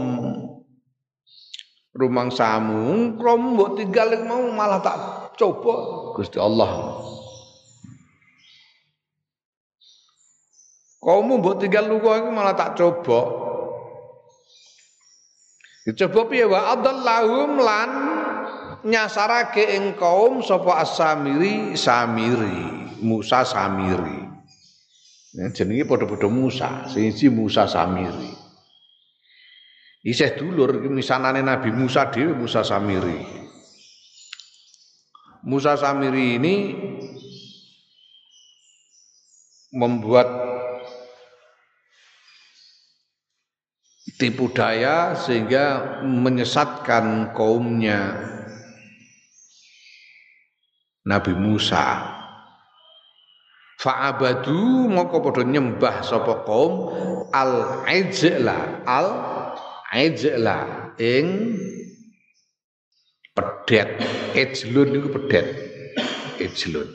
rumang 1.96 2.30
samu 2.30 3.16
krom 3.16 3.56
mbok 3.56 3.80
tinggal 3.80 4.12
mau 4.28 4.44
malah 4.52 4.84
tak 4.84 4.98
coba 5.40 5.76
Gusti 6.20 6.38
Allah. 6.38 7.07
Kamu 11.08 11.40
mbok 11.40 11.64
tinggal 11.64 11.88
luka 11.88 12.20
iku 12.20 12.30
malah 12.36 12.52
tak 12.52 12.76
coba. 12.76 13.48
Dicoba 15.88 16.28
piye 16.28 16.44
wa 16.44 16.76
adallahum 16.76 17.64
lan 17.64 17.90
nyasarake 18.84 19.72
ing 19.80 19.96
kaum 19.96 20.44
sapa 20.44 20.84
as-samiri 20.84 21.80
samiri 21.80 22.92
Musa 23.00 23.48
samiri. 23.48 24.28
Ya, 25.32 25.48
jenenge 25.56 25.88
padha-padha 25.88 26.28
Musa, 26.28 26.92
sing 26.92 27.16
Musa 27.32 27.72
samiri. 27.72 28.36
Isih 30.04 30.36
dulur 30.36 30.76
misanane 30.92 31.40
Nabi 31.40 31.72
Musa 31.72 32.12
dhewe 32.12 32.36
Musa 32.36 32.68
samiri. 32.68 33.24
Musa 35.48 35.80
samiri 35.80 36.36
ini 36.36 36.56
membuat 39.72 40.47
tipu 44.18 44.50
daya 44.50 45.14
sehingga 45.14 46.02
menyesatkan 46.02 47.32
kaumnya. 47.38 48.18
Nabi 51.08 51.32
Musa. 51.38 52.18
Fa'abadu 53.78 54.90
moko 54.90 55.22
padha 55.22 55.46
nyembah 55.46 56.02
sapa 56.02 56.44
kaum? 56.44 56.92
Al 57.30 57.86
ijla 57.86 58.84
al 58.84 59.08
ijla 59.94 60.92
ing 60.98 61.56
pedet. 63.38 64.02
Ijlun 64.34 64.88
niku 64.98 65.08
pedet. 65.14 65.48
Ijlun. 66.42 66.90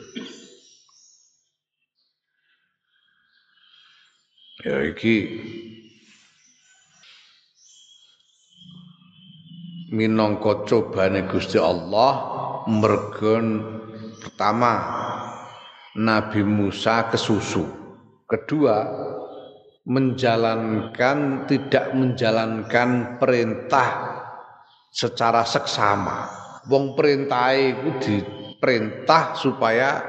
Ya 4.63 4.79
iki 4.91 5.15
minangka 9.93 10.65
cobane 10.65 11.29
Gusti 11.29 11.61
Allah 11.61 12.11
mergon 12.65 13.61
pertama 14.17 14.73
Nabi 15.93 16.41
Musa 16.41 17.13
kesusu 17.13 17.61
kedua 18.25 18.89
menjalankan 19.85 21.45
tidak 21.45 21.93
menjalankan 21.93 23.21
perintah 23.21 23.89
secara 24.89 25.45
seksama. 25.45 26.25
Wong 26.71 26.95
perintah 26.95 27.51
itu 27.53 27.91
diperintah 27.99 29.35
supaya 29.35 29.99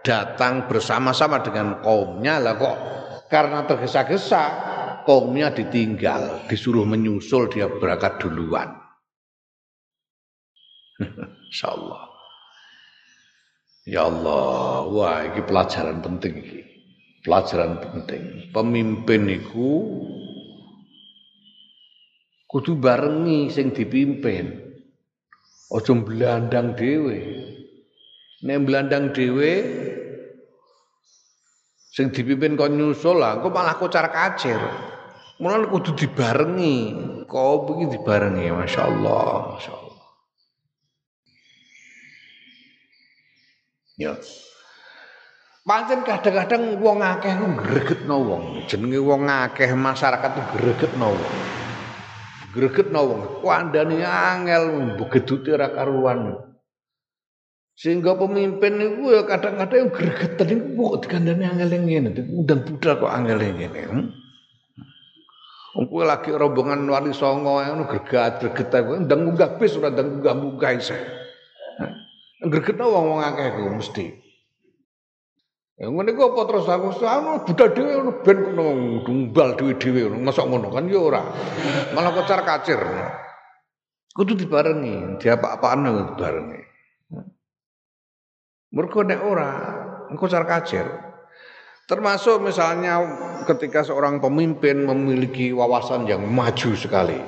datang 0.00 0.70
bersama-sama 0.70 1.42
dengan 1.42 1.82
kaumnya. 1.82 2.38
Lah 2.38 2.54
kok 2.54 2.76
karena 3.26 3.66
tergesa-gesa 3.66 4.44
kaumnya 5.02 5.50
ditinggal 5.50 6.46
disuruh 6.46 6.86
menyusul 6.86 7.50
dia 7.50 7.66
berangkat 7.66 8.22
duluan 8.22 8.83
Insyaallah. 11.00 12.04
Ya 13.84 14.08
Allah, 14.08 14.88
wah 14.88 15.28
ini 15.28 15.44
pelajaran 15.44 16.00
penting 16.00 16.34
ini. 16.40 16.60
Pelajaran 17.20 17.80
penting. 17.84 18.48
Pemimpin 18.52 19.28
itu 19.28 19.68
kudu 22.48 22.80
barengi 22.80 23.52
sing 23.52 23.76
dipimpin. 23.76 24.64
Ojo 25.68 25.92
belandang 26.00 26.76
dhewe. 26.78 27.20
Nek 28.44 28.58
belandang 28.64 29.12
dhewe 29.12 29.52
sing 31.92 32.10
dipimpin 32.12 32.56
kon 32.56 32.76
nyusul 32.76 33.20
lah, 33.20 33.40
kok 33.40 33.52
malah 33.52 33.76
kocar 33.76 34.08
kacir. 34.08 34.60
Mulane 35.42 35.66
kudu 35.68 35.92
dibarengi. 35.98 36.76
Kau 37.26 37.66
begini 37.66 37.98
dibarengi, 37.98 38.46
masya 38.54 38.86
Allah, 38.86 39.58
masya 39.58 39.72
Allah. 39.74 39.83
Ya. 43.94 44.18
Pancen 45.64 46.04
kadang-kadang 46.04 46.76
wong 46.82 47.00
akeh 47.00 47.32
gregetno 47.56 48.16
wong. 48.20 48.42
Jenenge 48.68 49.00
wong 49.00 49.24
akeh 49.24 49.72
masyarakat 49.72 50.32
gregetno 50.52 51.16
wong. 51.16 51.34
Gregetno 52.52 53.00
wong. 53.00 53.20
Kandhane 53.40 54.04
angel 54.04 54.64
begedute 55.00 55.56
ora 55.56 55.72
karuan. 55.72 56.36
Sehingga 57.74 58.14
pemimpin 58.14 58.76
itu 58.76 59.08
ya 59.10 59.24
kadang-kadang 59.24 59.90
gregetan 59.90 60.46
iku 60.52 60.94
kok 60.94 60.98
dikandani 61.08 61.42
angel 61.42 61.70
ngene, 61.74 62.10
undang 62.30 62.62
budal 62.62 63.02
kok 63.02 63.10
angel 63.10 63.38
ngene. 63.40 63.80
Hmm? 63.88 64.06
Wong 65.74 65.86
kowe 65.90 66.06
lagi 66.06 66.30
rombongan 66.30 66.86
wali 66.86 67.10
songo 67.10 67.58
ngono 67.58 67.90
greget-greget 67.90 68.70
kowe 68.70 68.94
ndang 69.00 69.26
munggah 69.26 69.58
bis 69.58 69.74
ora 69.80 69.90
ndang 69.90 70.20
munggah-munggah 70.20 70.70
isih. 70.76 71.23
Gregetno 72.44 72.92
wong-wong 72.92 73.20
akeh 73.24 73.48
ku 73.56 73.60
mesti. 73.72 74.06
Ya 75.74 75.90
ngene 75.90 76.14
kok 76.14 76.38
apa 76.38 76.42
terus 76.46 76.70
aku 76.70 76.88
anu 77.02 77.42
budal 77.42 77.68
dhewe 77.74 77.92
ngono 77.98 78.12
ben 78.22 78.38
kono 78.46 78.64
dumbal 79.02 79.58
dhewe-dhewe 79.58 80.06
ngono 80.06 80.30
mosok 80.30 80.46
ngono 80.46 80.68
kan 80.70 80.86
ya 80.86 81.00
ora. 81.00 81.22
Malah 81.96 82.12
kocar 82.14 82.46
kacir. 82.46 82.78
Kudu 84.14 84.38
dibarengi, 84.38 85.18
diapa-apaan 85.18 86.14
dibarengi. 86.14 86.62
Mergo 88.70 89.00
nek 89.02 89.20
ora 89.24 89.50
kocar 90.14 90.46
kacir. 90.46 90.86
Termasuk 91.90 92.38
misalnya 92.44 93.02
ketika 93.42 93.82
seorang 93.82 94.22
pemimpin 94.22 94.86
memiliki 94.86 95.50
wawasan 95.50 96.06
yang 96.06 96.22
maju 96.22 96.70
sekali. 96.78 97.18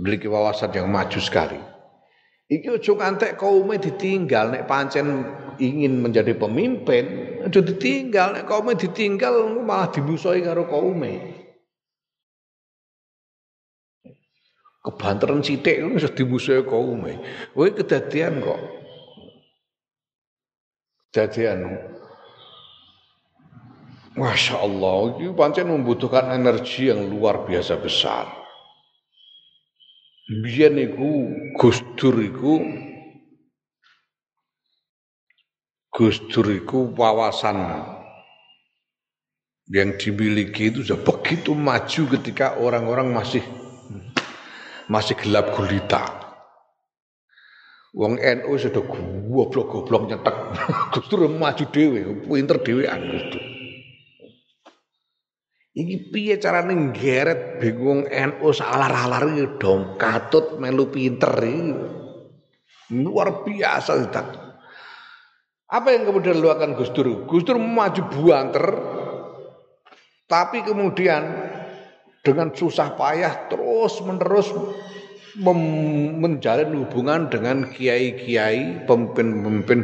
Memiliki 0.00 0.32
wawasan 0.32 0.72
yang 0.72 0.88
maju 0.88 1.20
sekali 1.20 1.60
Iki 2.50 2.66
ojo 2.82 2.98
ngantek 2.98 3.38
kaume 3.38 3.78
ditinggal 3.78 4.50
nek 4.50 4.66
pancen 4.66 5.22
ingin 5.62 6.02
menjadi 6.02 6.34
pemimpin, 6.34 7.38
ojo 7.46 7.62
ditinggal 7.62 8.34
nek 8.34 8.50
kaume 8.50 8.74
ditinggal 8.74 9.62
malah 9.62 9.86
dimusuhi 9.94 10.42
karo 10.42 10.66
kaume. 10.66 11.38
Kebanteran 14.82 15.46
sithik 15.46 15.78
wis 15.94 16.10
dimusuhi 16.10 16.66
kaume. 16.66 17.22
Kowe 17.54 17.70
kedadian 17.70 18.42
kok. 18.42 18.60
Kedadian. 21.14 21.86
Masya 24.18 24.58
Allah, 24.58 25.22
ini 25.22 25.30
pancen 25.38 25.70
membutuhkan 25.70 26.34
energi 26.34 26.90
yang 26.90 27.06
luar 27.14 27.46
biasa 27.46 27.78
besar. 27.78 28.39
Biyen 30.30 30.78
iku 30.78 31.10
Gus 31.58 31.82
Dur 31.98 32.14
iku 32.22 32.62
Gus 35.90 36.22
Dur 36.30 36.46
iku 36.54 36.94
wawasan 36.94 37.58
yang 39.66 39.98
dimiliki 39.98 40.70
itu 40.70 40.86
sudah 40.86 41.02
begitu 41.02 41.50
maju 41.54 42.02
ketika 42.14 42.54
orang-orang 42.62 43.10
masih 43.10 43.42
masih 44.86 45.18
gelap 45.18 45.50
gulita. 45.54 46.30
Wong 47.90 48.22
NU 48.22 48.54
sudah 48.54 48.86
goblok-goblok 48.86 50.14
nyetek. 50.14 50.36
Gus 50.94 51.06
Dur 51.10 51.26
maju 51.26 51.64
dhewe, 51.74 52.06
pinter 52.22 52.58
dhewean 52.62 53.02
Gus 53.02 53.24
Dur. 53.34 53.49
Iki 55.70 56.10
piye 56.10 56.34
carane 56.42 56.74
nggeret 56.74 57.62
bingung 57.62 58.02
NU 58.10 58.48
salar-alar 58.50 59.30
iki 59.30 59.46
dong 59.62 59.94
katut 59.94 60.58
melu 60.58 60.90
pinter. 60.90 61.30
Luar 62.90 63.46
biasa 63.46 64.02
Ustaz. 64.02 64.26
Apa 65.70 65.94
yang 65.94 66.10
kemudian 66.10 66.42
dilakukan 66.42 66.74
Gus 66.74 66.90
Dur? 66.90 67.22
Gus 67.30 67.46
Dur 67.46 67.62
maju 67.62 68.02
buanter 68.10 68.66
tapi 70.30 70.62
kemudian 70.62 71.26
dengan 72.22 72.54
susah 72.54 72.94
payah 72.94 73.50
terus 73.50 73.98
menerus 74.06 74.54
menjalin 75.42 76.70
hubungan 76.86 77.26
dengan 77.26 77.66
kiai-kiai 77.66 78.86
pemimpin-pemimpin 78.86 79.80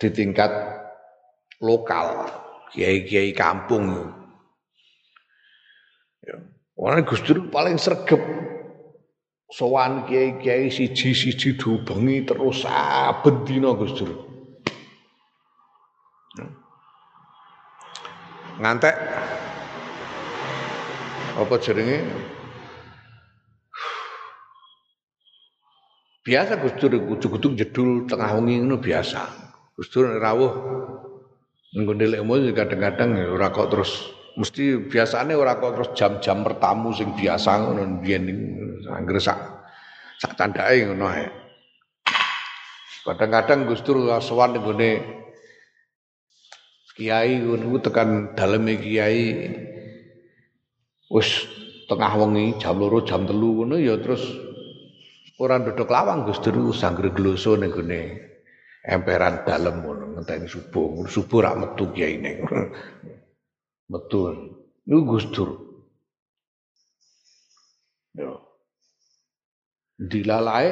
di 0.00 0.08
tingkat 0.12 0.48
lokal, 1.60 2.28
kiai-kiai 2.72 3.36
kampung. 3.36 4.23
Orang 6.74 7.06
Gus 7.06 7.22
Dur 7.22 7.46
paling 7.54 7.78
sergep 7.78 8.18
sowan 9.46 10.10
kiai-kiai 10.10 10.66
siji-siji 10.66 11.54
diubengi 11.54 12.26
terus 12.26 12.66
saben 12.66 13.46
dina 13.46 13.70
Gus 13.78 13.94
Dur. 13.94 14.10
Ngantek 18.58 18.94
apa 21.34 21.54
jenenge 21.58 21.98
Biasa 26.24 26.56
Gus 26.56 26.74
Dur 26.80 26.96
kudu-kudu 27.04 27.52
jedul 27.52 28.08
tengah 28.08 28.32
wengi 28.34 28.58
ngono 28.58 28.80
biasa. 28.80 29.28
Gus 29.76 29.92
Dur 29.92 30.08
rawuh 30.18 30.54
nggone 31.74 32.06
lekmu 32.06 32.54
kadang-kadang 32.54 33.18
ya 33.18 33.26
ora 33.34 33.50
kok 33.50 33.68
terus 33.68 34.13
mesti 34.34 34.90
biasanya 34.90 35.38
ora 35.38 35.58
kok 35.58 35.72
terus 35.78 35.90
jam-jam 35.94 36.42
pertamu 36.42 36.90
sing 36.90 37.14
biasa 37.14 37.50
ngono 37.62 38.02
biyen 38.02 38.24
anggere 38.90 39.20
sak 39.22 39.38
sak 40.18 40.34
candake 40.34 40.86
ngono 40.90 41.06
ae. 41.10 41.26
Kadang-kadang 43.04 43.68
Gus 43.68 43.84
Dur 43.84 44.08
sowan 44.18 44.56
nggone 44.56 44.90
kiai 46.96 47.42
ngono 47.42 47.78
tekan 47.78 48.34
daleme 48.34 48.80
kiai 48.80 49.22
wis 51.12 51.46
tengah 51.86 52.12
wengi 52.16 52.56
jam 52.58 52.80
loro 52.80 53.04
jam 53.04 53.28
telu 53.28 53.62
ngono 53.62 53.76
ya 53.76 54.00
terus 54.00 54.24
Orang 55.34 55.66
duduk 55.66 55.90
lawang 55.90 56.30
Gus 56.30 56.38
Dur 56.38 56.70
sanggre 56.70 57.10
gloso 57.10 57.58
ning 57.58 57.74
gone 57.74 58.22
emperan 58.86 59.42
dalem 59.42 59.82
ngono 59.82 60.14
ngenteni 60.14 60.46
subuh. 60.46 61.02
Subuh 61.10 61.42
rak 61.42 61.58
metu 61.58 61.90
kiai 61.90 62.22
ning. 62.22 62.46
Metu. 63.88 64.20
Niku 64.84 65.02
Gus 65.16 65.26
Dur. 65.32 65.50
Yo. 68.14 68.44
Dilalae 69.96 70.70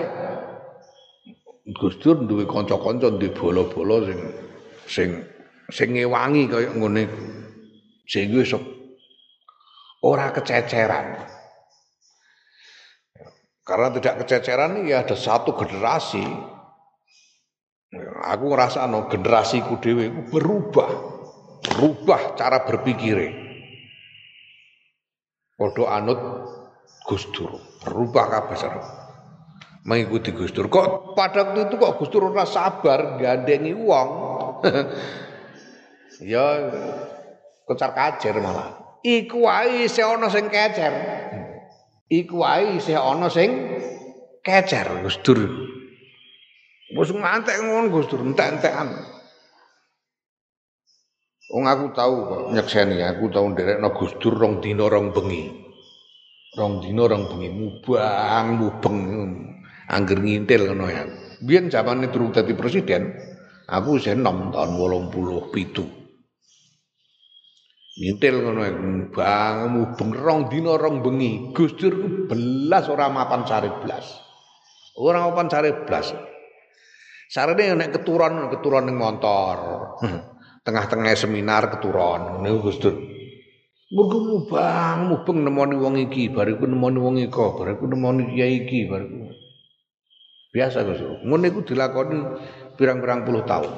Gus 1.72 1.96
Dur 2.03 2.27
duwe 2.29 2.44
kanca-kanca 2.44 3.09
duwe 3.09 3.33
bola-bola 3.33 4.05
sing 4.05 4.20
sing 4.85 5.09
sing 5.72 5.88
ngewangi 5.96 6.51
kaya 6.51 6.70
ngene. 6.77 7.05
Sing 8.05 8.29
wis 8.37 8.53
ora 10.03 10.35
kececeran. 10.35 11.22
Karena 13.62 13.94
tidak 13.94 14.27
kececeran 14.27 14.83
ya 14.85 15.07
ada 15.07 15.14
satu 15.14 15.55
generasi. 15.55 16.27
Aku 18.22 18.48
ngerasa 18.48 18.88
no 18.88 19.07
generasiku 19.07 19.77
dewi 19.79 20.09
berubah, 20.33 21.12
berubah 21.62 22.35
cara 22.35 22.66
berpikir. 22.66 23.40
Podo 25.55 25.87
anut 25.87 26.18
Gus 27.07 27.31
Dur, 27.31 27.55
berubah 27.87 28.25
kabeh 28.27 28.59
mengikuti 29.87 30.35
Gus 30.35 30.51
Dur. 30.55 30.66
Kok 30.66 31.14
pada 31.14 31.46
waktu 31.46 31.70
itu 31.70 31.75
kok 31.79 31.98
Gus 31.98 32.11
Dur 32.11 32.31
ora 32.31 32.46
sabar 32.46 33.18
gandengi 33.18 33.75
uang. 33.75 34.09
ya 36.33 36.44
kecar 37.66 37.90
kacer 37.94 38.38
malah. 38.38 38.98
Iku 39.03 39.51
wae 39.51 39.90
isih 39.90 40.07
ana 40.07 40.31
sing 40.31 40.46
kecer 40.46 40.94
iku 42.12 42.44
wae 42.44 42.77
isih 42.77 43.01
ana 43.01 43.33
sing 43.33 43.51
kecer 44.44 44.87
Gus 45.01 45.16
Dur. 45.25 45.40
Wis 46.92 47.09
ngantek 47.09 47.57
ngono 47.64 47.88
Gus 47.88 48.07
Dur, 48.12 48.20
entek-entekan. 48.20 48.92
Wong 51.52 51.68
aku 51.68 51.92
tahu 51.92 52.14
kok 52.32 52.42
nyekseni, 52.56 53.04
aku 53.04 53.28
tahu 53.28 53.52
nderekno 53.52 53.92
Gus 53.92 54.16
Dur 54.16 54.40
rong 54.40 54.64
dina 54.64 54.88
rong 54.88 55.12
bengi. 55.12 55.52
Rong 56.56 56.80
dina 56.80 57.04
rong 57.04 57.28
bengi 57.28 57.52
mubang 57.52 58.56
mubeng 58.56 58.96
angger 59.84 60.16
ngintil 60.16 60.72
ngono 60.72 60.88
ya. 60.88 61.04
Biyen 61.44 61.68
zamane 61.68 62.08
durung 62.08 62.32
dadi 62.32 62.56
presiden, 62.56 63.12
aku 63.68 64.00
isih 64.00 64.16
enom 64.16 64.48
tahun 64.48 65.12
87. 65.12 68.00
Ngintil 68.00 68.34
ngono 68.40 68.60
bang 69.12 69.56
mubeng 69.68 70.10
rong 70.16 70.48
dina 70.48 70.80
rong 70.80 71.04
bengi. 71.04 71.52
Gus 71.52 71.76
Dur 71.76 72.24
belas 72.32 72.88
ora 72.88 73.12
mapan 73.12 73.44
sare 73.44 73.68
blas. 73.84 74.08
Ora 74.96 75.28
mapan 75.28 75.52
sare 75.52 75.84
blas. 75.84 76.16
Sarene 77.28 77.76
nek 77.76 78.00
keturon 78.00 78.48
keturon 78.48 78.88
ning 78.88 78.96
motor. 78.96 80.00
Tengah-tengah 80.62 81.18
seminar 81.18 81.75
keturon 81.75 82.46
niku 82.46 82.70
Gus 82.70 82.79
Dur. 82.79 82.94
Mergo 83.92 84.18
mubang 84.25 85.11
mubeng 85.11 85.42
nemoni 85.42 85.75
wong 85.75 85.98
iki, 86.07 86.31
bariku 86.31 86.70
nemoni 86.70 86.98
wong 87.03 87.18
iko, 87.18 87.59
bariku 87.59 87.90
nemoni 87.90 88.31
kiai 88.31 88.62
iki, 88.62 88.87
bariku. 88.87 89.35
Biasa 90.55 90.87
Gus 90.87 91.03
Dur. 91.03 91.18
Ngono 91.27 91.44
iku 91.51 91.61
dilakoni 91.66 92.18
pirang-pirang 92.79 93.27
puluh 93.27 93.42
tahun. 93.42 93.75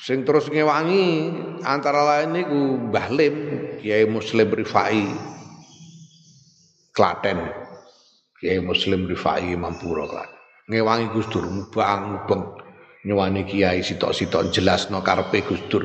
Sing 0.00 0.24
terus 0.24 0.48
ngewangi 0.48 1.28
antara 1.60 2.00
lain 2.08 2.32
niku 2.32 2.60
Mbah 2.88 3.12
Lim, 3.12 3.36
Kiai 3.84 4.08
Muslim 4.08 4.48
Rifai 4.48 5.04
Klaten. 6.96 7.44
Kiai 8.40 8.64
Muslim 8.64 9.04
Rifai 9.04 9.52
Mampuro 9.52 10.08
Klaten. 10.08 10.32
Ngewangi 10.72 11.12
Gus 11.12 11.28
Dur 11.28 11.44
mubang 11.44 12.16
mubeng 12.16 12.56
nyewani 13.04 13.48
kiai 13.48 13.80
sitok-sitok 13.80 14.52
jelasno 14.52 15.00
karepe 15.00 15.40
Gus 15.46 15.62
Dur. 15.72 15.84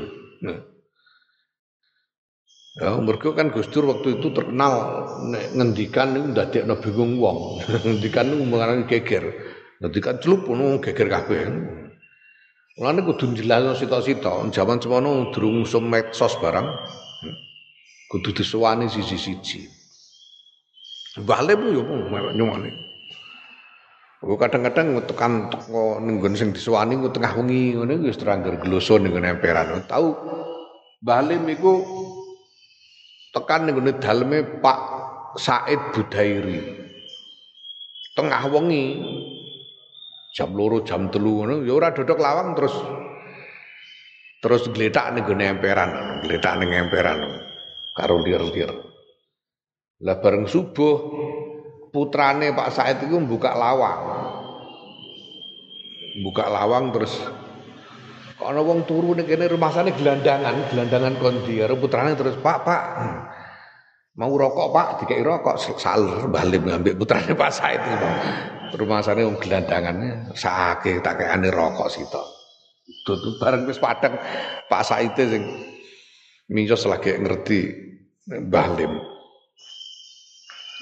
Ya, 2.75 2.91
mergo 2.99 3.31
kan 3.31 3.55
Gus 3.55 3.71
Dur 3.71 3.87
waktu 3.87 4.19
itu 4.19 4.35
terkenal 4.35 4.73
ngendikan 5.55 6.11
niku 6.11 6.35
ndadekno 6.35 6.75
bingung 6.83 7.15
wong. 7.23 7.63
ngendikan 7.87 8.27
niku 8.27 8.43
mengarani 8.43 8.83
geger. 8.83 9.23
Ngendikan 9.79 10.19
celup 10.19 10.43
ngono 10.43 10.83
geger 10.83 11.07
kabeh. 11.07 11.39
Mulane 12.75 13.07
kudu 13.07 13.31
jelasno 13.39 13.71
sita-sita, 13.71 14.51
jaman 14.51 14.83
semono 14.83 15.31
durung 15.31 15.63
sum 15.63 15.87
medsos 15.87 16.35
barang. 16.43 16.67
Kudu 18.11 18.35
disuwani 18.35 18.91
siji-siji. 18.91 19.71
Bale 21.23 21.55
bu 21.55 21.71
yo 21.71 21.81
nyuwani. 22.35 22.84
Kadang-kadang 24.23 25.03
tekan 25.03 25.51
teko 25.51 25.99
ning 25.99 26.23
nggon 26.23 26.39
sing 26.39 26.49
disuwani 26.55 26.95
ku 26.97 27.11
tengah 27.11 27.35
wengi 27.35 27.75
ngene 27.75 27.99
wis 28.05 28.15
terangger 28.15 28.55
gloso 28.61 28.95
ning 28.95 29.11
emperan. 29.11 29.83
Tahu 29.85 30.07
Bale 31.03 31.35
iku 31.51 31.73
tekan 33.35 33.67
ning 33.67 33.75
daleme 33.99 34.61
Pak 34.63 34.79
Said 35.35 35.91
Budairi. 35.91 36.63
Tengah 38.15 38.41
wengi 38.47 39.03
jam 40.35 40.51
loro 40.51 40.83
jam 40.83 41.07
telu 41.07 41.47
ngono 41.47 41.63
ya 41.63 41.79
ora 41.79 41.95
dodok 41.95 42.19
lawang 42.19 42.59
terus 42.59 42.75
terus 44.43 44.67
gletak 44.67 45.15
ning 45.15 45.23
emperan 45.23 46.19
gletak 46.27 46.59
ning 46.59 46.75
emperan 46.75 47.39
karo 47.95 48.19
lir-lir 48.19 48.67
lah 50.03 50.19
bareng 50.19 50.43
subuh 50.43 50.95
putrane 51.95 52.51
Pak 52.51 52.69
Said 52.75 53.07
itu 53.07 53.15
buka 53.23 53.55
lawang. 53.55 54.03
Buka 56.19 56.51
lawang 56.51 56.91
terus 56.91 57.15
ana 58.45 58.61
wong 58.61 58.83
turu 58.83 59.15
ning 59.15 59.25
kene? 59.25 59.47
Rumah 59.47 59.71
sana 59.73 59.89
gelandangan 59.95 60.69
gelandangan 60.69 61.15
kondi 61.17 61.63
putrane 61.79 62.13
terus 62.19 62.35
Pak 62.37 62.57
Pak 62.67 62.83
mau 64.19 64.31
rokok 64.35 64.69
Pak? 64.75 64.87
Dikai 65.01 65.23
rokok 65.23 65.55
saler 65.79 66.27
balik 66.27 66.67
ngambil 66.67 66.93
putrane 66.99 67.31
Pak 67.31 67.51
Said 67.55 67.79
itu 67.79 68.07
rumah 68.75 68.99
sana 69.01 69.23
wong 69.23 69.39
gelandangannya 69.39 70.35
sakit 70.35 70.99
tak 70.99 71.23
aneh 71.23 71.49
rokok 71.49 71.87
situ 71.87 72.21
tuh 73.07 73.17
bareng 73.41 73.65
wis 73.65 73.81
padang 73.81 74.19
Pak 74.67 74.83
Said 74.83 75.15
sing 75.15 75.43
minjos 76.51 76.85
lagi 76.85 77.17
ngerti 77.17 77.87
Mbah 78.25 78.67
Lim. 78.77 78.93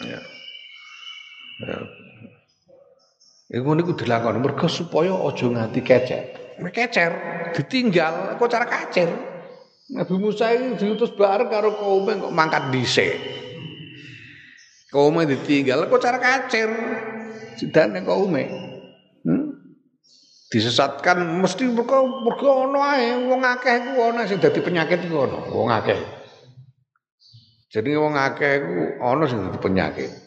Ya 0.03 0.32
Iku 3.53 3.69
niku 3.77 3.93
dilakoni 3.93 4.41
mergo 4.41 4.65
supaya 4.65 5.13
aja 5.13 5.45
nganti 5.45 5.79
kecer. 5.85 6.23
Kecer 6.73 7.11
ditinggal 7.53 8.41
kok 8.41 8.49
cara 8.49 8.65
kacer. 8.65 9.09
Nabi 9.93 10.15
Musa 10.17 10.49
ini 10.49 10.73
diutus 10.73 11.13
bareng 11.13 11.53
karo 11.53 11.77
kaum 11.77 12.09
kok 12.09 12.33
mangkat 12.33 12.73
dhisik. 12.73 13.13
Kaum 14.89 15.21
ditinggal 15.21 15.85
kok 15.85 16.01
cara 16.01 16.17
kacer 16.17 16.69
sidane 17.61 18.01
kaume. 18.01 18.43
Hmm? 19.21 19.53
Disesatkan 20.49 21.21
mesti 21.41 21.69
mergo 21.69 22.25
mergo 22.25 22.69
ana 22.69 22.97
ae 22.97 23.21
wong 23.29 23.41
akeh 23.45 23.75
ku 23.85 24.01
ana 24.01 24.25
sing 24.25 24.41
dadi 24.41 24.61
penyakit 24.65 25.05
iku 25.05 25.29
ana, 25.29 25.39
wong 25.49 25.69
akeh. 25.69 25.97
Jadi 27.69 27.89
wong 27.97 28.17
akeh 28.17 28.53
ku 28.65 28.73
ana 28.97 29.29
sing 29.29 29.45
dadi 29.45 29.59
penyakit. 29.61 30.22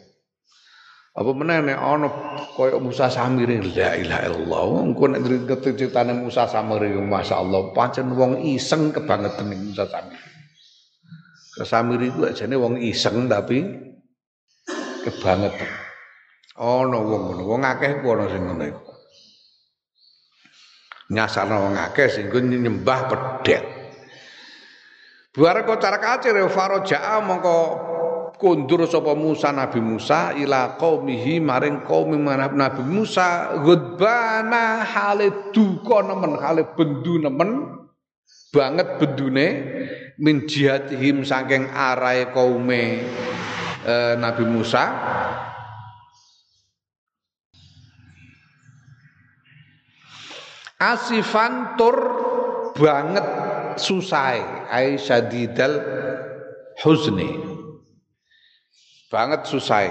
Apa 1.16 1.33
meneh 1.33 1.64
nek 1.64 1.81
ana 1.81 2.09
kaya 2.52 2.76
Musa 2.76 3.09
Samiri 3.09 3.57
la 3.72 3.96
ilaha 3.96 4.29
illallah. 4.29 4.64
Engko 4.85 5.05
nek 5.09 5.20
ceritane 5.64 6.12
Musa 6.12 6.44
Samiri 6.44 6.92
masyaallah 6.92 7.72
pancen 7.72 8.12
wong 8.12 8.44
iseng 8.44 8.92
kebangetan 8.92 9.48
Musa 9.48 9.88
Samiri. 9.88 10.29
Samiri 11.64 12.12
ku 12.12 12.29
ajane 12.29 12.52
wong 12.61 12.76
iseng 12.85 13.33
tapi 13.33 13.64
kebangetan. 15.09 15.72
Ana 16.61 17.00
wong 17.00 17.22
ngono, 17.33 17.42
wong 17.48 17.62
akeh 17.64 18.05
ku 18.05 18.12
ana 18.12 18.29
sing 18.29 18.44
ngono 18.44 18.64
iku. 18.68 18.92
Nyasarno 21.16 21.57
wong 21.64 21.76
akeh 21.81 22.12
sing 22.12 22.29
nyembah 22.29 23.00
pedhet. 23.09 23.64
Buar 25.33 25.64
kok 25.64 25.81
cara 25.81 25.96
kacir 25.96 26.37
faraja 26.52 27.20
mongko 27.24 27.57
kundur 28.37 28.85
sapa 28.85 29.16
Musa 29.16 29.49
Nabi 29.53 29.81
Musa 29.81 30.37
ila 30.37 30.77
qaumihi 30.77 31.40
maring 31.40 31.85
kaum 31.88 32.12
Nabi 32.20 32.83
Musa 32.85 33.57
ghadbana 33.64 34.85
hale 34.85 35.53
duka 35.57 36.05
nemen 36.05 36.37
hale 36.37 36.68
bendu 36.77 37.16
nemen 37.16 37.81
banget 38.53 39.01
bendune 39.01 39.46
min 40.20 40.44
jihadihim 40.49 41.25
saking 41.25 41.68
arai 41.72 42.29
kaume 42.33 43.05
eh, 43.85 44.14
Nabi 44.16 44.44
Musa. 44.44 44.85
Asifan 50.77 51.81
tur 51.81 51.96
banget 52.77 53.25
susai 53.81 54.44
ai 54.68 55.01
syadidal 55.01 55.81
huzni 56.85 57.55
banget 59.16 59.48
susah. 59.48 59.88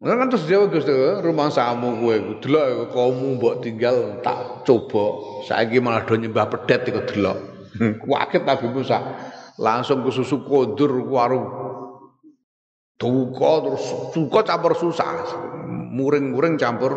Nah 0.00 0.16
kan 0.16 0.32
terus 0.32 0.48
dia 0.48 0.62
Gus 0.64 0.86
rumah 1.20 1.52
samu 1.52 2.00
kowe 2.00 2.16
delok 2.40 2.94
kaummu 2.94 3.36
mbok 3.36 3.60
tinggal 3.60 4.22
tak 4.24 4.64
coba 4.64 5.20
saiki 5.44 5.76
malah 5.76 6.08
do 6.08 6.14
nyembah 6.16 6.46
pedet 6.48 6.88
iku 6.88 7.02
delok. 7.04 7.38
Kuaket 8.06 8.46
Nabi 8.46 8.70
Musa. 8.70 8.98
Langsung 9.60 10.00
ke 10.00 10.08
susu 10.08 10.40
kondur 10.48 11.04
warung 11.04 11.52
duka 12.96 13.52
terus 13.60 13.84
duka 14.16 14.40
campur 14.40 14.72
susah. 14.72 15.36
Muring-muring 15.68 16.56
campur 16.56 16.96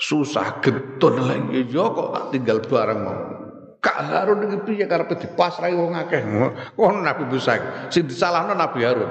susah 0.00 0.64
getun 0.64 1.28
lagi 1.28 1.68
yo 1.68 1.92
kok 1.92 2.08
tak 2.08 2.24
tinggal 2.32 2.64
bareng 2.64 3.00
mau. 3.04 3.43
Kak 3.84 4.00
Harun 4.08 4.48
iki 4.48 4.58
piye 4.64 4.88
karepe 4.88 5.20
dipasrahi 5.20 5.76
wong 5.76 5.92
akeh. 5.92 6.24
Ngono 6.24 7.04
Nabi 7.04 7.28
Musa. 7.28 7.60
Sing 7.92 8.08
disalahno 8.08 8.56
Nabi 8.56 8.80
Harun. 8.80 9.10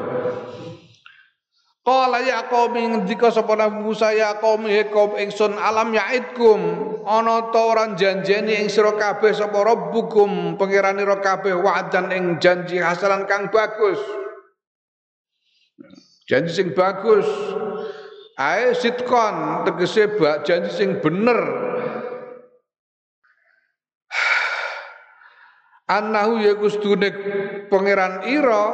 Qala 1.84 2.24
ya 2.24 2.48
qaumi 2.48 2.90
ngendika 2.90 3.28
sapa 3.30 3.54
Nabi 3.60 3.84
Musa 3.86 4.16
ya 4.16 4.40
qaumi 4.40 4.72
he 4.72 4.88
ingsun 5.20 5.60
alam 5.60 5.92
yaidkum 5.92 6.60
ana 7.04 7.52
ta 7.52 7.60
ora 7.60 7.92
janjeni 7.92 8.56
ing 8.56 8.72
sira 8.72 8.96
kabeh 8.96 9.36
sapa 9.36 9.60
rabbukum 9.62 10.56
pangeranira 10.56 11.20
kabeh 11.20 11.52
wa'dan 11.54 12.10
ing 12.16 12.24
janji 12.40 12.80
hasalan 12.80 13.28
kang 13.28 13.52
bagus. 13.52 14.00
Janji 16.26 16.50
sing 16.56 16.68
bagus. 16.72 17.28
Ae 18.40 18.74
sitkon 18.74 19.68
tegese 19.68 20.18
janji 20.48 20.72
sing 20.74 20.90
bener 21.04 21.62
annahu 26.00 26.42
ya 26.42 26.58
kustune 26.58 27.10
pangeran 27.70 28.26
ira 28.26 28.66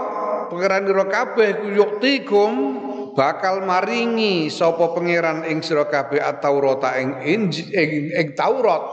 pangeran 0.48 0.88
ira 0.88 1.06
kabeh 1.12 1.76
yuktikum 1.76 2.52
bakal 3.14 3.68
maringi 3.68 4.48
sapa 4.48 4.96
pangeran 4.96 5.44
ing 5.44 5.60
sira 5.60 5.86
kabeh 5.92 6.24
at-Taurat 6.24 6.84
ing 7.00 7.10
ing, 7.28 8.28
Taurat. 8.32 8.84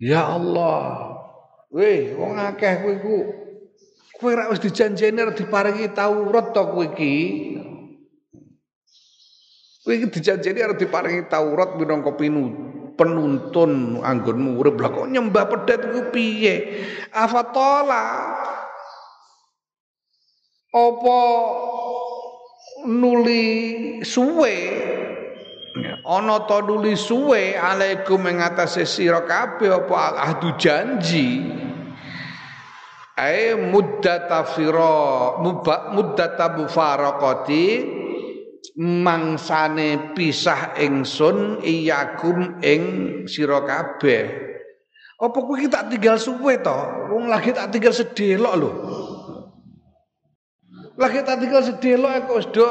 Ya 0.00 0.32
Allah. 0.32 1.16
Weh 1.70 2.16
wong 2.16 2.36
akeh 2.40 2.82
kowe 2.82 2.92
iku. 2.92 3.18
Kowe 4.16 4.32
ra 4.36 4.52
wis 4.52 4.60
dijanjeni 4.60 5.22
diparingi 5.32 5.92
Taurat 5.92 6.52
to 6.52 6.62
kowe 6.66 6.84
iki. 6.84 7.16
Kowe 9.84 9.92
iki 9.96 10.06
dijanjeni 10.08 10.60
arep 10.60 10.76
diparingi 10.80 11.24
Taurat 11.28 11.76
minangka 11.76 12.16
pinut 12.16 12.69
penuntun 13.00 14.04
anggonmu 14.04 14.60
urip 14.60 14.76
lah 14.76 14.92
kok 14.92 15.08
nyembah 15.08 15.48
pedet 15.48 15.88
ku 15.88 16.12
piye? 16.12 16.84
Afatola 17.16 18.04
apa 20.68 21.20
nuli 22.84 23.44
suwe? 24.04 24.56
Ana 26.04 26.44
ta 26.44 26.60
nuli 26.60 26.92
suwe 26.92 27.56
alaikum 27.56 28.20
ing 28.28 28.44
atase 28.44 28.84
sira 28.84 29.24
kabeh 29.24 29.72
apa 29.72 30.20
ahdu 30.20 30.60
janji? 30.60 31.40
Ai 33.16 33.56
muddata 33.56 34.44
fira 34.44 35.40
muddata 35.96 36.52
mufaraqati 36.52 37.99
mangsane 38.80 40.16
pisah 40.16 40.72
ingsun 40.80 41.60
iyakum 41.60 42.64
ing 42.64 42.82
sira 43.28 43.60
kabeh. 43.60 44.48
Apa 45.20 45.36
kowe 45.36 45.60
tak 45.68 45.92
tinggal 45.92 46.16
suwe 46.16 46.64
to? 46.64 46.78
Wong 47.12 47.28
lagi 47.28 47.52
tak 47.52 47.68
tinggal 47.68 47.92
sedelok 47.92 48.54
lho. 48.56 48.70
Lagi 50.96 51.20
tak 51.20 51.44
tinggal 51.44 51.60
sedelok 51.60 52.24
kok 52.24 52.36
wis 52.40 52.48
do 52.56 52.68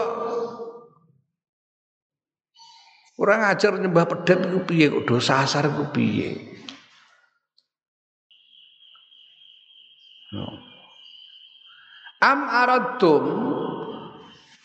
Orang 3.19 3.43
ajar 3.51 3.75
nyembah 3.75 4.07
pedet 4.07 4.47
ku 4.47 4.63
piye 4.63 4.89
kok 4.89 5.05
do 5.05 5.21
sasar 5.21 5.69
ku 5.69 5.93
piye? 5.93 6.57
Am 12.23 12.39
aradtum 12.49 13.23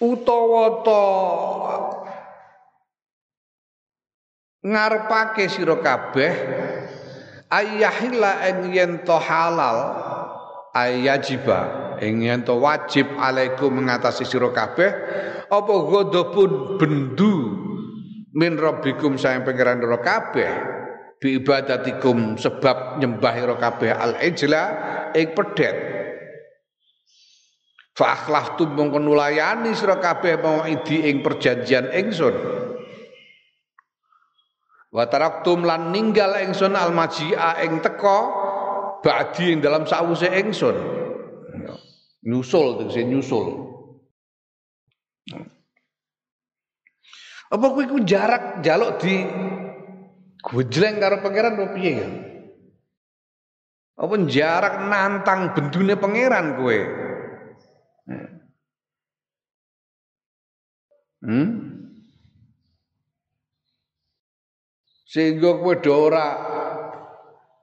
utawa 0.03 0.83
ta 0.83 1.05
ngarepake 4.65 5.45
sira 5.53 5.77
kabeh 5.79 6.33
ayyahilla 7.53 8.49
ing 8.49 8.73
yen 8.73 8.93
to 9.05 9.15
halal 9.21 9.79
ayajiba 10.73 11.61
ing 12.01 12.25
yen 12.25 12.43
to 12.43 12.57
wajib 12.57 13.07
alaikum 13.21 13.77
mengatasi 13.77 14.25
sira 14.25 14.51
kabeh 14.51 14.91
apa 15.53 15.75
ghadabun 15.85 16.81
bendu 16.81 17.35
min 18.35 18.57
rabbikum 18.57 19.21
sayang 19.21 19.45
pangeran 19.45 19.79
sira 19.79 20.01
kabeh 20.01 20.51
bi 21.21 21.39
ibadatikum 21.39 22.41
sebab 22.41 22.99
nyembah 22.99 23.35
sira 23.37 23.57
kabeh 23.61 23.93
al 23.93 24.17
ijla 24.19 24.63
ing 25.13 25.37
pedet 25.37 25.77
Fa 27.95 28.19
akhlaftum 28.19 28.75
mongko 28.75 28.99
nulayani 28.99 29.71
sira 29.79 30.03
kabeh 30.03 30.43
mau 30.43 30.67
idi 30.67 31.07
ing 31.07 31.23
perjanjian 31.23 31.95
ingsun. 31.95 32.35
Wa 34.91 35.07
taraktum 35.07 35.63
lan 35.63 35.95
ninggal 35.95 36.43
ingsun 36.43 36.75
al 36.75 36.91
maji'a 36.91 37.63
ing 37.63 37.79
teka 37.79 38.19
ba'di 38.99 39.55
ing 39.55 39.59
dalam 39.63 39.87
sawuse 39.87 40.27
ingsun. 40.27 40.75
Nyusul 42.27 42.83
tegese 42.83 43.07
nyusul. 43.07 43.47
Apa 47.55 47.67
kowe 47.71 47.83
iku 47.87 48.03
jarak 48.03 48.67
jaluk 48.67 48.99
di 48.99 49.23
gojleng 50.43 50.99
karo 50.99 51.23
pangeran 51.23 51.55
opo 51.63 51.79
piye 51.79 51.93
ya? 51.95 52.11
Apa 54.03 54.15
jarak 54.27 54.83
nantang 54.91 55.55
bendune 55.55 55.95
pangeran 55.95 56.59
kowe? 56.59 57.04
Hmm? 61.25 61.49
Sehingga 65.09 65.57
kowe 65.57 65.75
ora 65.89 66.27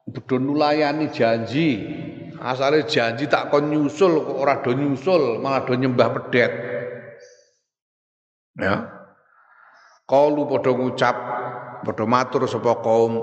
bedo 0.10 0.42
nulayani 0.42 1.14
janji. 1.14 1.70
Asale 2.42 2.90
janji 2.90 3.30
tak 3.30 3.54
kon 3.54 3.70
nyusul 3.70 4.26
kok 4.26 4.38
ora 4.42 4.66
do 4.66 4.74
nyusul, 4.74 5.38
malah 5.38 5.62
do 5.62 5.78
nyembah 5.78 6.10
pedet. 6.10 6.52
Ya. 8.58 8.90
Kalu 10.10 10.50
padha 10.50 10.72
ngucap, 10.74 11.16
padha 11.86 12.06
matur 12.10 12.50
sapa 12.50 12.82
kaum 12.82 13.14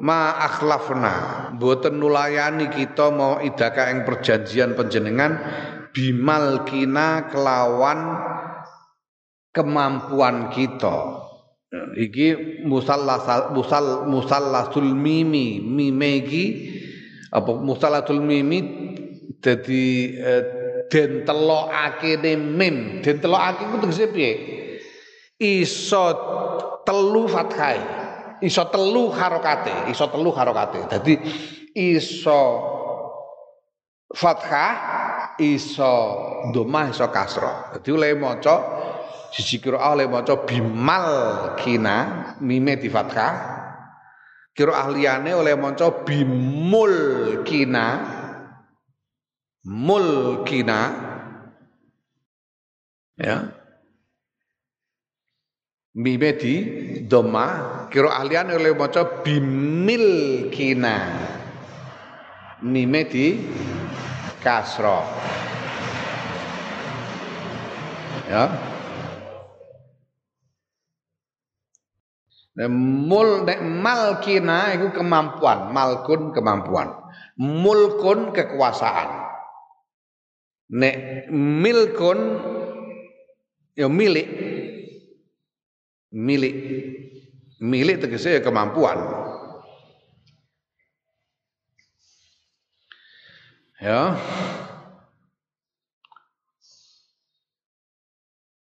ma 0.00 0.38
akhlafna, 0.40 1.14
mboten 1.58 2.00
nulayani 2.00 2.72
kita 2.72 3.12
mau 3.12 3.42
idaka 3.42 3.92
ing 3.92 4.08
perjanjian 4.08 4.72
panjenengan 4.72 5.36
bimal 5.94 6.66
kina 6.66 7.30
kelawan 7.30 8.00
kemampuan 9.54 10.50
kita. 10.54 11.26
Iki 11.70 12.62
musallasal 12.66 13.54
musal 13.54 14.06
musallasul 14.10 14.90
mimi 14.90 15.62
mime 15.62 16.10
iki 16.26 16.44
apa 17.30 17.54
musallasul 17.62 18.18
mimi 18.18 18.58
dadi 19.38 20.14
eh, 20.18 20.44
den 20.90 21.22
telokake 21.22 22.18
mim. 22.34 22.98
Den 23.06 23.22
telokake 23.22 23.62
ku 23.70 23.76
tegese 23.86 24.10
piye? 24.10 24.32
Iso 25.38 26.04
telu 26.82 27.30
fathai 27.30 27.78
iso 28.42 28.66
telu 28.72 29.14
harokate 29.14 29.94
iso 29.94 30.10
telu 30.10 30.34
harokate. 30.34 30.90
Dadi 30.90 31.14
iso 31.78 32.42
fathah 34.10 34.99
iso 35.40 35.94
domah 36.52 36.92
iso 36.92 37.08
kasro 37.08 37.72
dadi 37.72 37.88
oleh 37.88 38.12
maca 38.12 38.56
siji 39.32 39.62
qiraah 39.62 39.96
oleh 39.96 40.06
maca 40.10 40.44
bimal 40.44 41.08
kina 41.56 41.96
mime 42.42 42.76
di 42.76 42.90
fathah. 42.92 43.58
Kira 44.50 44.76
ahliyane 44.76 45.30
oleh 45.32 45.54
maca 45.54 46.04
bimul 46.04 46.94
kina. 47.46 48.18
Mulkina 49.60 50.80
ya. 53.20 53.38
Mime 55.90 56.30
di 56.38 56.54
doma 57.04 57.46
kira 57.92 58.08
ahlian 58.14 58.50
oleh 58.56 58.72
maca 58.72 59.20
bimil 59.20 60.06
kina. 60.48 60.96
Mime 62.64 63.00
di 63.04 63.26
kasro 64.40 65.04
ya 68.28 68.70
Mul 72.68 73.48
nek 73.48 73.62
malkina 73.64 74.76
itu 74.76 74.92
kemampuan, 74.92 75.72
malkun 75.72 76.34
kemampuan. 76.36 76.92
Mulkun 77.40 78.36
kekuasaan. 78.36 79.08
Nek 80.76 80.94
milkun 81.32 82.18
ya 83.72 83.88
milik. 83.88 84.28
Milik. 86.12 86.56
Milik 87.64 87.96
tegese 88.04 88.36
ya 88.36 88.40
kemampuan. 88.44 88.98
Ya. 93.80 94.12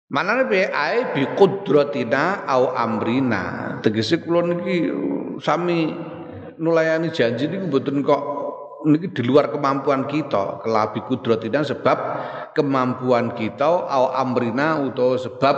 Manane 0.09 0.48
be 0.48 0.64
ae 0.72 1.12
bi 1.12 1.28
qudratina 1.36 2.48
au 2.48 2.72
amrina. 2.72 3.76
Tegese 3.84 4.24
kula 4.24 4.48
niki 4.48 4.88
sami 5.44 5.92
nulayani 6.57 7.12
janji 7.12 7.50
niku 7.52 7.68
mboten 7.68 8.00
kok 8.00 8.22
ini 8.84 9.12
di 9.12 9.22
luar 9.24 9.52
kemampuan 9.52 10.09
kita 10.09 10.61
kelabi 10.64 11.00
kudratina 11.09 11.64
sebab 11.64 11.98
kemampuan 12.57 13.36
kita 13.36 13.64
au 13.64 14.12
amrina 14.12 14.80
atau 14.80 15.16
sebab 15.16 15.57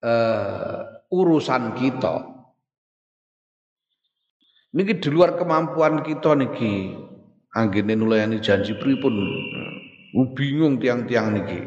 uh, 0.00 0.76
urusan 1.12 1.76
kita 1.76 2.24
niki 4.72 4.96
di 4.96 5.08
luar 5.12 5.36
kemampuan 5.36 6.00
kita 6.00 6.32
niki 6.32 6.96
anggene 7.52 7.96
nulayani 7.96 8.40
janji 8.40 8.76
pripun? 8.76 9.14
Bingung 10.36 10.76
tiang-tiang 10.76 11.32
niki. 11.32 11.60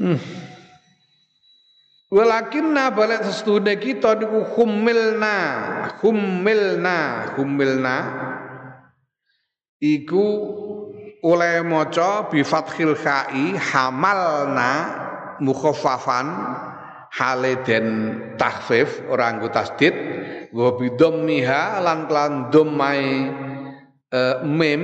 Hmm. 0.00 0.16
Walakinna 2.10 2.90
balik 2.90 3.22
sestune 3.22 3.78
kita 3.78 4.18
niku 4.18 4.42
humilna, 4.56 5.36
humilna, 6.02 6.98
humilna. 7.38 7.96
Iku 9.78 10.26
oleh 11.22 11.62
maca 11.62 12.26
bi 12.28 12.42
fathil 12.42 12.96
hamalna 13.56 14.70
mukhaffafan 15.38 16.26
hale 17.10 17.62
den 17.66 17.86
tahfif 18.38 19.02
ora 19.10 19.34
nggo 19.34 19.50
tasdid 19.50 19.94
wa 20.54 20.78
bidhammiha 20.78 21.82
lan 21.82 22.06
lan 22.06 22.32
dhammai 22.54 23.02
uh, 24.14 24.36
mim 24.46 24.82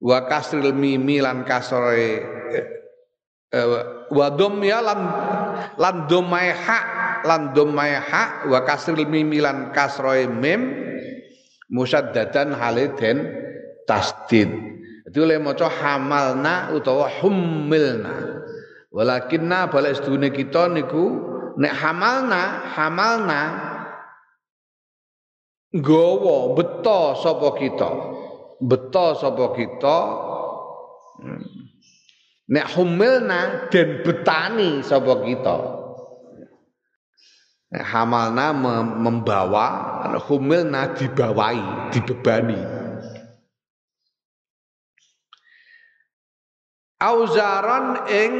wa 0.00 0.24
kasril 0.24 0.72
mimi 0.72 1.20
lan 1.20 1.44
kasroe 1.44 2.24
uh, 3.52 3.68
wa 4.08 4.26
dhammya 4.32 4.78
lan 4.80 5.00
lan 5.76 5.96
domai 6.08 6.56
hak 6.56 6.84
lan 7.28 7.52
domai 7.52 7.92
hak 8.00 8.48
wa 8.48 8.64
kasril 8.64 9.04
mim 9.04 9.28
lan 9.36 9.76
kasroe 9.76 10.24
mim 10.24 10.88
musaddadan 11.68 12.56
haliden 12.56 13.28
tasdid. 13.84 14.50
Itu 15.06 15.26
le 15.26 15.42
maca 15.42 15.66
hamalna 15.66 16.70
utawa 16.70 17.10
humilna 17.20 18.39
walakinna 18.90 19.70
balik 19.70 19.98
sedune 19.98 20.34
kita 20.34 20.70
niku 20.70 21.04
nek 21.58 21.74
hamalna 21.74 22.42
hamalna 22.74 23.42
gowo 25.74 26.58
beto 26.58 27.14
sapa 27.18 27.48
kita 27.58 27.90
beto 28.58 29.06
sapa 29.14 29.46
kita 29.54 29.98
hmm. 31.22 31.60
Nek 32.50 32.66
humilna 32.74 33.70
dan 33.70 34.02
betani 34.02 34.82
sapa 34.82 35.22
kita. 35.22 35.56
Nek 37.70 37.84
hamalna 37.86 38.50
membawa, 38.98 39.66
humilna 40.26 40.90
dibawai, 40.98 41.94
dibebani. 41.94 42.58
Auzaron 47.00 48.04
ing 48.12 48.32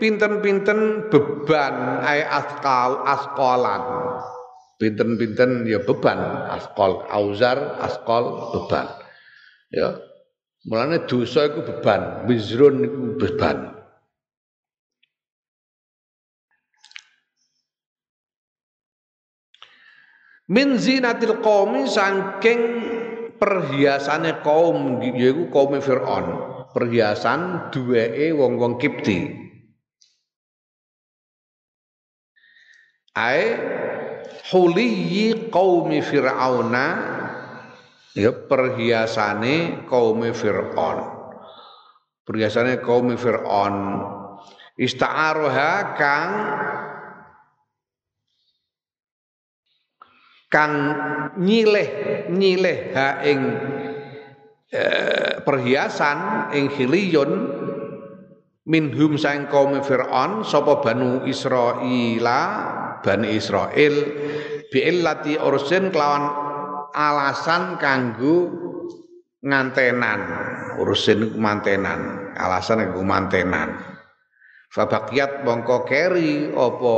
pinten-pinten 0.00 1.12
beban 1.12 2.00
ay 2.00 2.24
askal 2.24 3.04
askolan. 3.04 3.84
Pinten-pinten 4.80 5.68
ya 5.68 5.84
beban 5.84 6.48
askol 6.48 7.04
auzar 7.12 7.76
askol 7.76 8.56
beban. 8.56 8.88
Ya, 9.68 10.00
Mulane 10.66 11.06
dosa 11.06 11.46
iku 11.46 11.62
beban, 11.62 12.26
wizrun 12.26 12.82
iku 12.82 13.14
beban. 13.22 13.70
Min 20.50 20.74
zinatil 20.78 21.38
qaumi 21.38 21.86
saking 21.86 22.60
perhiasane 23.38 24.42
kaum 24.42 24.98
yaiku 25.02 25.50
kaum 25.54 25.78
Firaun. 25.78 26.55
Perhiasan 26.76 27.72
duweke 27.72 28.36
wong-wong 28.36 28.76
Kipti. 28.76 29.32
Ai 33.16 33.56
huliyi 34.52 35.48
qaumi 35.48 36.04
Fir'auna 36.04 36.86
ya 38.16 38.32
perhiasane 38.32 39.84
kaum 39.88 40.20
Fir'aun 40.32 40.98
perhiasane 42.24 42.80
kaum 42.80 43.12
Fir'aun 43.16 43.76
ista'aroha 44.80 45.72
kang 46.00 46.30
kang 50.48 50.74
nyileh 51.36 51.88
nyileh 52.32 52.78
ha 52.96 53.20
ing 53.20 53.40
eh, 54.76 55.40
perhiasan 55.40 56.52
ing 56.52 56.68
hiliyun 56.68 57.30
minhum 58.68 59.16
sang 59.16 59.48
kaum 59.48 59.80
Fir'aun 59.80 60.44
sapa 60.44 60.84
banu 60.84 61.24
Israila 61.24 62.40
bani 63.00 63.32
Israel 63.32 63.94
biillati 64.68 65.40
ursin 65.40 65.88
kelawan 65.94 66.28
alasan 66.92 67.80
kanggo 67.80 68.50
ngantenan. 69.40 70.20
Urusin 70.76 71.40
mantenan 71.40 72.34
alasan 72.36 72.84
kanggo 72.84 73.02
mantenan. 73.06 73.80
Fabakiat 74.68 75.46
mongko 75.46 75.88
keri 75.88 76.52
apa 76.52 76.94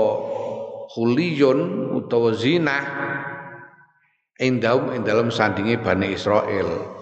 khuliyun 0.90 1.92
utawa 1.94 2.32
zina 2.34 2.78
indahum 4.40 4.96
ing 4.96 5.04
dalam 5.04 5.28
sandingi 5.28 5.78
Bani 5.78 6.16
Israel 6.16 6.97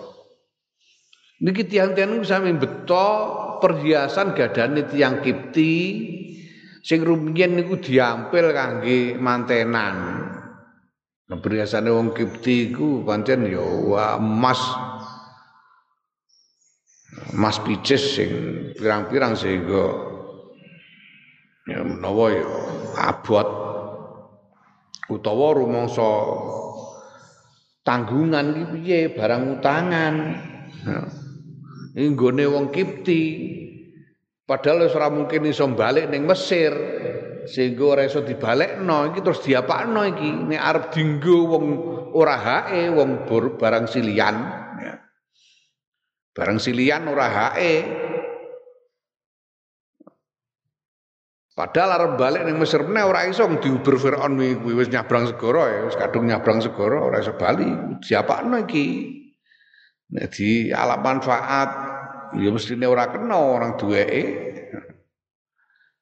niki 1.43 1.69
tiang-tiang 1.69 2.25
sami 2.25 2.57
beto 2.57 3.09
perhiasan 3.61 4.33
gadane 4.37 4.87
tiang 4.89 5.21
Kipti. 5.21 5.75
Sing 6.87 7.03
rumiyin 7.03 7.59
niku 7.59 7.83
diampil 7.83 8.55
kangge 8.55 9.19
mantenan. 9.19 9.97
Nah, 11.27 11.39
perhiasane 11.43 11.91
wong 11.91 12.15
Kipti 12.15 12.71
iku 12.71 13.03
pancen 13.03 13.51
ya 13.51 13.59
emas. 14.23 14.63
Emas 17.35 17.59
picis 17.67 18.03
sing 18.15 18.31
pirang-pirang 18.79 19.35
sehingga 19.35 19.85
ya 21.67 21.83
menawa 21.83 22.25
ya 22.31 22.47
abot. 23.11 23.49
Utawa 25.11 25.59
rumangsa 25.59 26.07
tanggungan 27.83 28.47
iki 28.55 28.65
piye? 28.79 29.01
Barang 29.11 29.59
utangan. 29.59 30.15
Nah, 30.87 31.26
nggone 31.97 32.45
wong 32.45 32.69
Kipti. 32.69 33.23
Padahal 34.47 34.87
ora 34.87 35.09
mungkin 35.11 35.49
iso 35.49 35.67
balik 35.73 36.07
ning 36.13 36.23
Mesir 36.23 36.71
sehingga 37.47 37.99
ora 37.99 38.03
iso 38.07 38.23
dibalekno 38.23 39.11
iki 39.11 39.23
terus 39.23 39.43
diapakno 39.43 40.07
iki 40.07 40.31
nek 40.55 40.63
arep 40.63 40.85
dinggo 40.95 41.51
wong 41.51 41.65
ora 42.15 42.37
hae 42.39 42.91
wong 42.91 43.27
barang 43.59 43.87
silian 43.91 44.37
ya. 44.83 44.95
barang 46.35 46.59
silian 46.63 47.11
ora 47.11 47.27
hae 47.27 47.75
Padahal 51.57 51.91
arep 51.97 52.13
balik 52.21 52.45
ning 52.45 52.61
Mesir 52.61 52.85
meneh 52.85 53.01
ora 53.01 53.25
iso 53.25 53.49
diuber 53.49 53.97
Firaun 53.97 54.37
kuwi 54.37 54.77
wis 54.77 54.93
nyabrang 54.93 55.25
segara 55.25 55.73
ya, 55.73 55.81
wis 55.89 55.97
kadung 55.97 56.29
nyabrang 56.29 56.61
segara 56.61 57.01
ora 57.01 57.17
iso 57.25 57.33
bali. 57.33 57.65
Siapakno 58.05 58.61
iki? 58.69 58.87
Nek 60.07 60.27
di 60.31 60.71
alam 60.71 61.03
manfaat 61.03 61.71
ya 62.39 62.51
mestine 62.55 62.87
ora 62.87 63.11
kena 63.11 63.35
orang 63.35 63.75
duweke. 63.75 64.25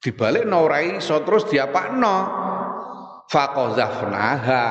Dibalikno 0.05 0.57
ora 0.69 0.85
iso 0.85 1.25
terus 1.25 1.49
diapakno. 1.49 2.17
Faqazafnaha 3.25 4.65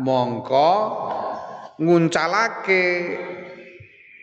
mongko 0.00 0.72
nguncalake 1.76 2.86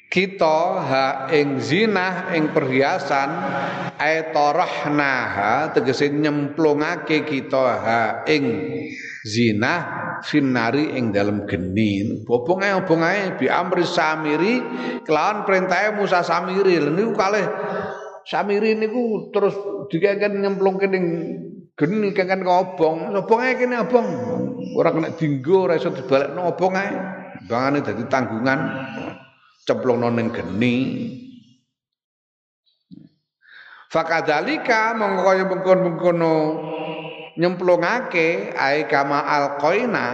kita 0.07 0.59
ha 0.81 1.05
ing 1.29 1.61
zinah 1.61 2.33
ing 2.33 2.49
perhiasan 2.49 3.29
aitarahnaha 4.01 5.77
tegese 5.77 6.09
nyemplungake 6.09 7.21
kita 7.21 7.65
ha 7.77 8.01
ing 8.25 8.45
zinah 9.27 9.79
finari 10.23 10.95
ing 10.95 11.11
dalam 11.11 11.43
geni 11.43 12.23
bobong 12.23 12.63
ae 12.63 12.73
obong 12.79 13.03
ae 13.03 13.35
bi 13.35 13.51
amri 13.51 13.83
samiri 13.83 14.63
kelawan 15.03 15.43
perintah 15.43 15.91
Musa 15.95 16.23
Samiri. 16.23 16.79
Niku 16.79 17.11
kalih 17.15 17.47
Samiri 18.27 18.75
niku 18.75 19.31
terus 19.31 19.55
dikeken 19.87 20.43
nyemplungke 20.43 20.87
ning 20.91 21.03
geni 21.79 22.11
keken 22.11 22.43
ngobong 22.43 23.15
obong. 23.15 23.39
Ae 23.39 23.55
kene 23.55 23.87
obong. 23.87 24.07
Ora 24.75 24.91
kena 24.91 25.15
dinggo 25.15 25.63
ora 25.63 25.79
iso 25.79 25.95
dibalekno 25.95 26.51
obong 26.51 26.75
ae 26.75 26.91
bangane 27.47 27.79
dadi 27.79 28.03
tanggungan 28.11 28.59
cemplungno 29.63 30.11
ning 30.11 30.27
geni. 30.35 30.75
Fakadalika 33.87 34.91
mongko 34.99 35.21
kaya 35.23 35.43
mengkon-mengkono 35.47 36.35
nyemplungake 37.37 38.51
ai 38.57 38.89
kama 38.89 39.21
alqaina 39.23 40.07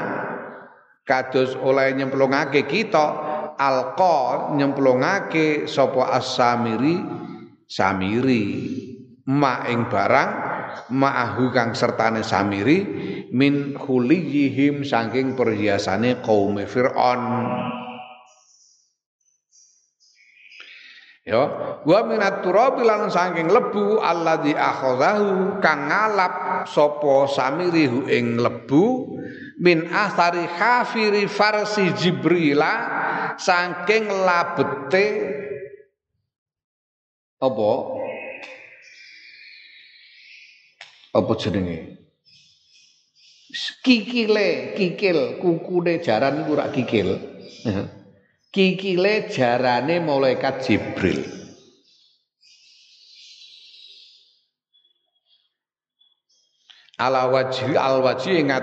kados 1.08 1.56
oleh 1.60 1.96
nyemplungake 1.96 2.68
kita 2.68 3.08
alqa 3.58 4.52
nyemplungake 4.56 5.66
sapa 5.66 6.14
as-samiri 6.16 7.00
samiri. 7.68 8.46
Ma 9.24 9.64
ing 9.72 9.88
barang 9.88 10.32
ma'ahu 10.92 11.56
kang 11.56 11.72
sertane 11.72 12.28
samiri 12.28 12.84
min 13.32 13.72
khuliyihim 13.72 14.84
saking 14.84 15.32
perhiasane 15.32 16.20
kaum 16.20 16.60
Fir'aun 16.60 17.22
ya. 21.24 21.44
Wa 21.84 22.00
minat 22.08 22.44
turabi 22.44 22.84
lan 22.84 23.08
saking 23.08 23.48
lebu 23.52 24.00
alladzi 24.00 24.56
akhadhahu 24.56 25.60
kang 25.64 25.88
ngalap 25.88 26.68
sapa 26.68 27.28
samirihu 27.32 28.08
ing 28.08 28.40
lebu 28.40 29.18
min 29.60 29.88
asari 29.92 30.48
khafiri 30.48 31.28
farsi 31.28 31.92
jibrila 31.96 32.74
saking 33.40 34.08
labete 34.08 35.08
apa? 37.44 37.72
Apa 41.14 41.32
jenenge? 41.36 42.00
Kikile 43.84 44.74
kikil 44.74 45.38
kukune 45.44 46.02
jaran 46.02 46.42
iku 46.42 46.58
rak 46.58 46.74
kikil 46.74 47.20
kikile 48.54 49.34
jarane 49.34 49.98
malaikat 49.98 50.62
Jibril. 50.62 51.26
Ala 57.02 57.26
wajhi 57.34 57.74
al 57.74 58.06
wajhi 58.06 58.38
ing 58.38 58.54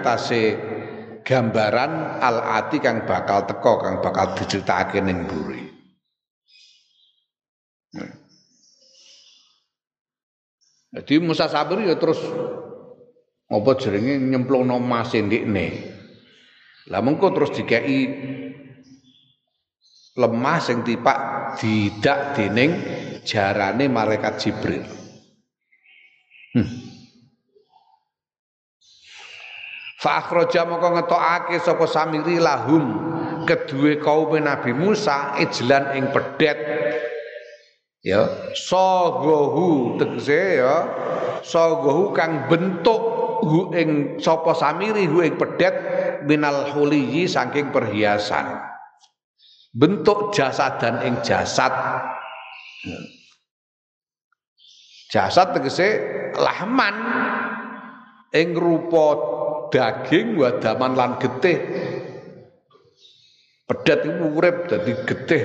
gambaran 1.27 2.23
al 2.23 2.39
ati 2.63 2.79
kang 2.79 3.03
bakal 3.05 3.45
teko 3.45 3.83
kang 3.83 3.99
bakal 3.99 4.39
diceritakake 4.39 5.03
ning 5.03 5.27
mburi. 5.27 5.61
Jadi 10.91 11.15
Musa 11.23 11.47
Sabri 11.51 11.91
ya 11.91 11.99
terus 11.99 12.19
apa 13.51 13.71
jenenge 13.79 14.15
nyemplungno 14.19 14.79
mas 14.79 15.11
ndikne. 15.11 15.67
Lah 16.91 17.03
mengko 17.03 17.35
terus 17.35 17.55
dikei 17.55 17.99
lemah 20.19 20.59
sing 20.59 20.83
tipak 20.83 21.19
didak 21.61 22.35
dening 22.35 22.73
jarane 23.23 23.87
malaikat 23.87 24.41
Jibril. 24.41 24.85
Hmm. 26.51 26.67
Fa 30.01 30.25
akhraja 30.25 30.65
moko 30.65 30.97
ngetokake 30.97 31.61
sapa 31.61 31.85
samiri 31.85 32.41
lahum 32.41 32.97
kedue 33.45 34.01
kaum 34.01 34.33
Nabi 34.41 34.73
Musa 34.73 35.37
ijlan 35.37 35.93
ing 35.93 36.09
pedet 36.09 36.57
ya 38.01 38.25
sogohu 38.57 40.01
tegese 40.01 40.65
ya 40.65 40.89
sogohu 41.45 42.17
kang 42.17 42.49
bentuk 42.49 43.01
hu 43.45 43.77
ing 43.77 44.17
sapa 44.17 44.57
samiri 44.57 45.05
hu 45.05 45.21
ing 45.21 45.37
pedet 45.37 45.77
minal 46.25 46.73
huliyi 46.73 47.29
saking 47.29 47.69
perhiasan 47.69 48.70
bentuk 49.71 50.35
jasad 50.35 50.83
dan 50.83 51.03
ing 51.07 51.23
jasad. 51.23 51.71
Jasad 55.11 55.59
tegese 55.59 55.89
lahman. 56.39 56.97
Ing 58.31 58.55
rupa 58.55 59.19
daging 59.75 60.39
wadaman 60.39 60.95
lan 60.95 61.11
getih. 61.19 61.59
Pedet 63.67 64.03
iku 64.07 64.39
urip 64.39 64.67
dadi 64.71 64.93
getih 65.07 65.43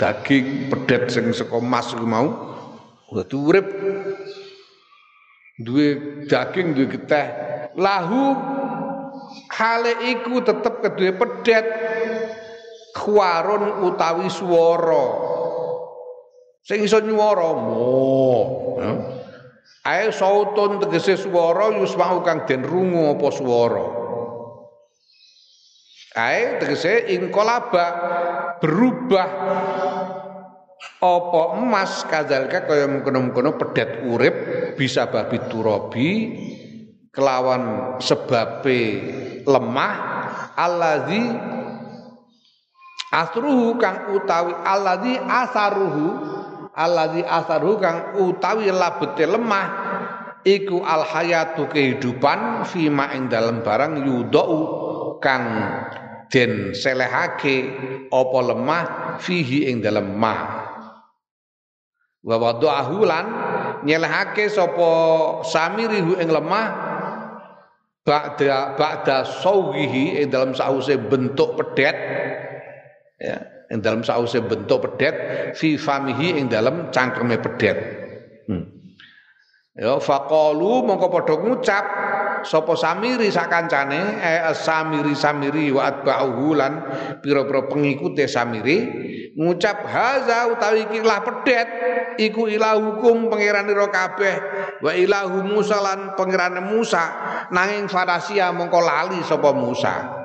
daging 0.00 0.68
pedet 0.68 1.12
sing 1.12 1.32
saka 1.32 1.60
mas 1.60 1.92
iku 1.96 2.04
mau. 2.04 2.28
Dadi 3.08 3.36
urip. 3.36 3.66
Duwe 5.56 5.88
daging 6.28 6.76
duwe 6.76 6.86
getih. 6.92 7.26
Lahu 7.76 8.36
hale 9.56 9.92
iku 10.12 10.44
tetep 10.44 10.84
kedue 10.84 11.16
pedet 11.16 11.64
khwarun 12.96 13.84
utawi 13.84 14.32
swara. 14.32 15.06
Sing 16.64 16.82
iso 16.82 16.98
nyuwara 17.04 17.52
mo. 17.52 17.92
Ae 19.86 20.10
sautun 20.10 20.82
tegese 20.82 21.14
swara 21.14 21.70
yusma'u 21.76 22.24
kang 22.26 22.42
den 22.48 22.66
rungu 22.66 23.14
apa 23.14 23.28
swara. 23.30 23.86
Ae 26.16 26.58
tegese 26.58 27.12
inqalaba 27.12 27.86
berubah 28.58 29.28
apa 30.96 31.42
emas 31.60 32.02
kadzalika 32.08 32.64
kaya 32.64 32.88
mengkono-mengkono 32.88 33.54
pedet 33.60 34.02
urip 34.08 34.36
bisa 34.80 35.08
babi 35.08 35.38
turabi 35.48 36.10
kelawan 37.12 37.96
sebabe 38.00 38.80
lemah 39.44 39.94
allazi 40.56 41.22
asruhu 43.16 43.80
kang 43.80 44.12
utawi 44.12 44.52
alladzi 44.52 45.16
asaruhu 45.16 46.04
alladzi 46.76 47.24
asaruhu 47.24 47.80
kang 47.80 48.20
utawi 48.20 48.68
labete 48.68 49.24
lemah 49.24 49.66
iku 50.44 50.84
al 50.84 51.08
hayatu 51.08 51.64
kehidupan 51.72 52.68
fima 52.68 53.16
ing 53.16 53.32
dalam 53.32 53.64
barang 53.64 54.04
yudau 54.04 54.52
kang 55.24 55.44
den 56.28 56.76
selehake 56.76 57.72
apa 58.12 58.38
lemah 58.44 58.84
fihi 59.16 59.72
ing 59.72 59.80
dalam 59.80 60.12
ma 60.12 60.36
wa 62.26 62.36
wada'ahu 62.36 62.96
lan 63.06 63.26
nyelehake 63.86 64.50
sapa 64.50 64.90
samirihu 65.46 66.18
ing 66.18 66.28
lemah 66.28 66.66
ba'da 68.02 68.74
ba'da 68.74 69.22
sawihi 69.24 70.20
ing 70.20 70.28
dalam 70.30 70.52
sause 70.52 70.98
bentuk 70.98 71.54
pedet 71.54 71.94
ya 73.16 73.36
yang 73.66 73.80
dalam 73.82 74.02
sause 74.06 74.38
bentuk 74.44 74.78
pedet 74.84 75.14
fi 75.58 75.74
famihi 75.74 76.38
ing 76.38 76.46
dalam 76.46 76.94
cangkeme 76.94 77.40
pedet 77.42 77.78
hmm. 78.46 78.64
ya 79.74 79.98
faqalu 79.98 80.86
mongko 80.86 81.06
padha 81.10 81.34
ngucap 81.40 81.84
sapa 82.46 82.78
samiri 82.78 83.26
sakancane 83.26 84.22
eh 84.22 84.54
samiri 84.54 85.18
samiri 85.18 85.74
wa 85.74 85.90
atba'uhu 85.90 86.54
lan 86.54 86.72
pira-pira 87.18 87.66
pengikute 87.66 88.30
samiri. 88.30 88.78
Ngucap 89.36 89.84
haza 89.84 90.48
utawi 90.48 90.88
iki 90.88 91.04
lah 91.04 91.20
pedet 91.20 91.68
iku 92.16 92.48
ilahukum 92.48 93.28
pangeran 93.28 93.68
ira 93.68 93.92
kabeh 93.92 94.36
wa 94.80 94.92
ilahu 94.96 95.44
Musa 95.44 95.76
lan 95.82 96.16
Musa. 96.64 97.04
Nanging 97.52 97.84
farasia 97.90 98.48
mongko 98.54 98.80
lali 98.80 99.20
sapa 99.26 99.52
Musa 99.52 100.15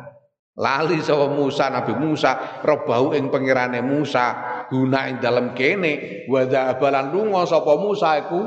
Lali 0.62 1.02
sapa 1.02 1.26
Musa 1.26 1.74
Nabi 1.74 1.98
Musa 1.98 2.62
robahu 2.62 3.18
ing 3.18 3.34
pangerane 3.34 3.82
Musa 3.82 4.62
guna 4.70 5.10
ing 5.10 5.18
dalam 5.18 5.58
kene 5.58 6.24
wa 6.30 6.46
balan 6.78 7.10
lunga 7.10 7.50
sapa 7.50 7.74
Musa 7.82 8.22
iku 8.22 8.46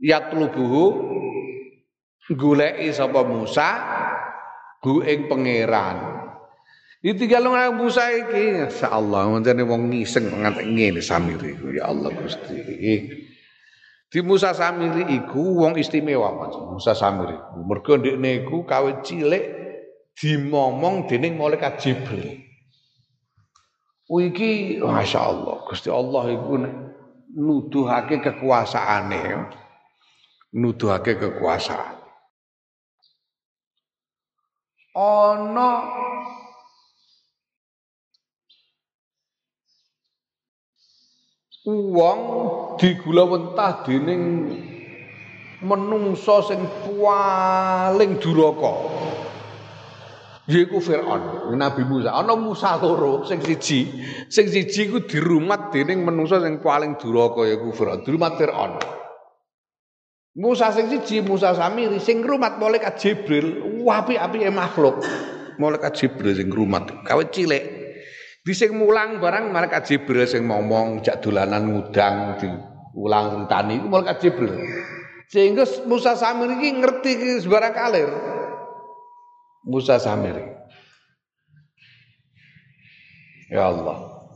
yatlubuhu 0.00 0.84
goleki 2.32 2.88
sapa 2.88 3.20
Musa 3.28 3.68
gu 4.80 5.04
ing 5.04 5.28
pangeran 5.28 6.16
Ditinggal 7.06 7.70
Musa 7.70 8.10
iki, 8.10 8.66
insyaallah 8.66 9.30
ngontene 9.30 9.62
wong 9.62 9.94
ngiseng 9.94 10.26
nganti 10.26 10.66
ngene 10.66 10.98
samiri 10.98 11.54
ya 11.78 11.86
Allah 11.92 12.10
Gusti. 12.10 12.58
Di 14.10 14.20
Musa 14.26 14.50
Samiri 14.50 15.14
iku 15.14 15.62
wong 15.62 15.78
istimewa 15.78 16.34
Musa 16.66 16.98
Samiri. 16.98 17.38
Mergo 17.62 17.94
ndekne 17.94 18.42
iku 18.42 18.66
kawit 18.66 19.06
cilik 19.06 19.55
dimomong 20.16 21.04
dening 21.06 21.36
malaikat 21.36 21.76
Jibril. 21.78 22.40
Iki 24.06 24.80
Masya 24.80 25.20
Allah 25.20 25.56
Gusti 25.68 25.90
Allah 25.92 26.24
iku 26.30 26.54
nuduhake 27.36 28.22
kekuasaane 28.24 29.22
nuduhake 30.56 31.20
kekuasaan. 31.20 32.00
Ana 34.96 35.70
wong 41.66 42.20
digulawentah 42.80 43.84
dening 43.84 44.22
menungso 45.60 46.40
sing 46.46 46.62
paling 46.86 48.22
duraka 48.22 48.72
yaiku 50.46 50.78
Firaun 50.78 51.54
Nabi 51.58 51.82
Musa. 51.82 52.14
Ana 52.14 52.38
Musa 52.38 52.78
loro 52.78 53.26
sing 53.26 53.42
siji. 53.42 53.90
Sing 54.30 54.46
siji 54.46 54.90
ku 54.90 55.02
dirumat 55.02 55.74
dening 55.74 56.06
menungso 56.06 56.38
sing 56.38 56.62
paling 56.62 56.96
duraka 56.98 57.46
yaiku 57.46 57.74
Firaun 57.74 58.00
dirumat 58.06 58.38
Firaun. 58.38 58.78
Musa 60.36 60.70
sing 60.70 60.86
siji 60.88 61.20
Musa 61.26 61.52
Samiri 61.52 61.98
sing 61.98 62.22
rumat 62.22 62.58
malaikat 62.62 62.96
Jibril. 62.98 63.76
Apik-apike 63.86 64.50
makhluk. 64.50 64.98
Malaikat 65.62 65.92
Jibril 65.94 66.34
sing 66.34 66.48
rumat 66.50 66.90
kawit 67.06 67.30
cilik. 67.34 67.64
Di 68.46 68.54
sing 68.54 68.78
mulang 68.78 69.18
barang 69.18 69.50
malaikat 69.50 69.82
Jibril 69.86 70.26
sing 70.26 70.46
ngomong 70.46 71.02
jak 71.02 71.18
dolanan 71.18 71.66
ngudang 71.66 72.38
di 72.38 72.46
ulang 72.94 73.42
rentani 73.42 73.82
iku 73.82 73.86
malaikat 73.90 74.16
Jibril. 74.22 74.54
Sehingga 75.26 75.66
Musa 75.90 76.14
Samir 76.14 76.54
iki 76.54 76.78
ngerti 76.78 77.10
iki 77.18 77.30
sebarang 77.42 77.74
kalir. 77.74 78.35
Musa 79.66 79.98
Samir. 79.98 80.38
Ya 83.50 83.68
Allah. 83.68 84.30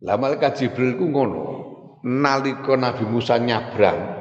Lah 0.00 0.16
malaikat 0.16 0.58
Jibril 0.58 0.96
ku 0.96 1.12
ngono. 1.12 1.44
Nalika 2.06 2.78
Nabi 2.78 3.04
Musa 3.04 3.36
nyabrang 3.36 4.16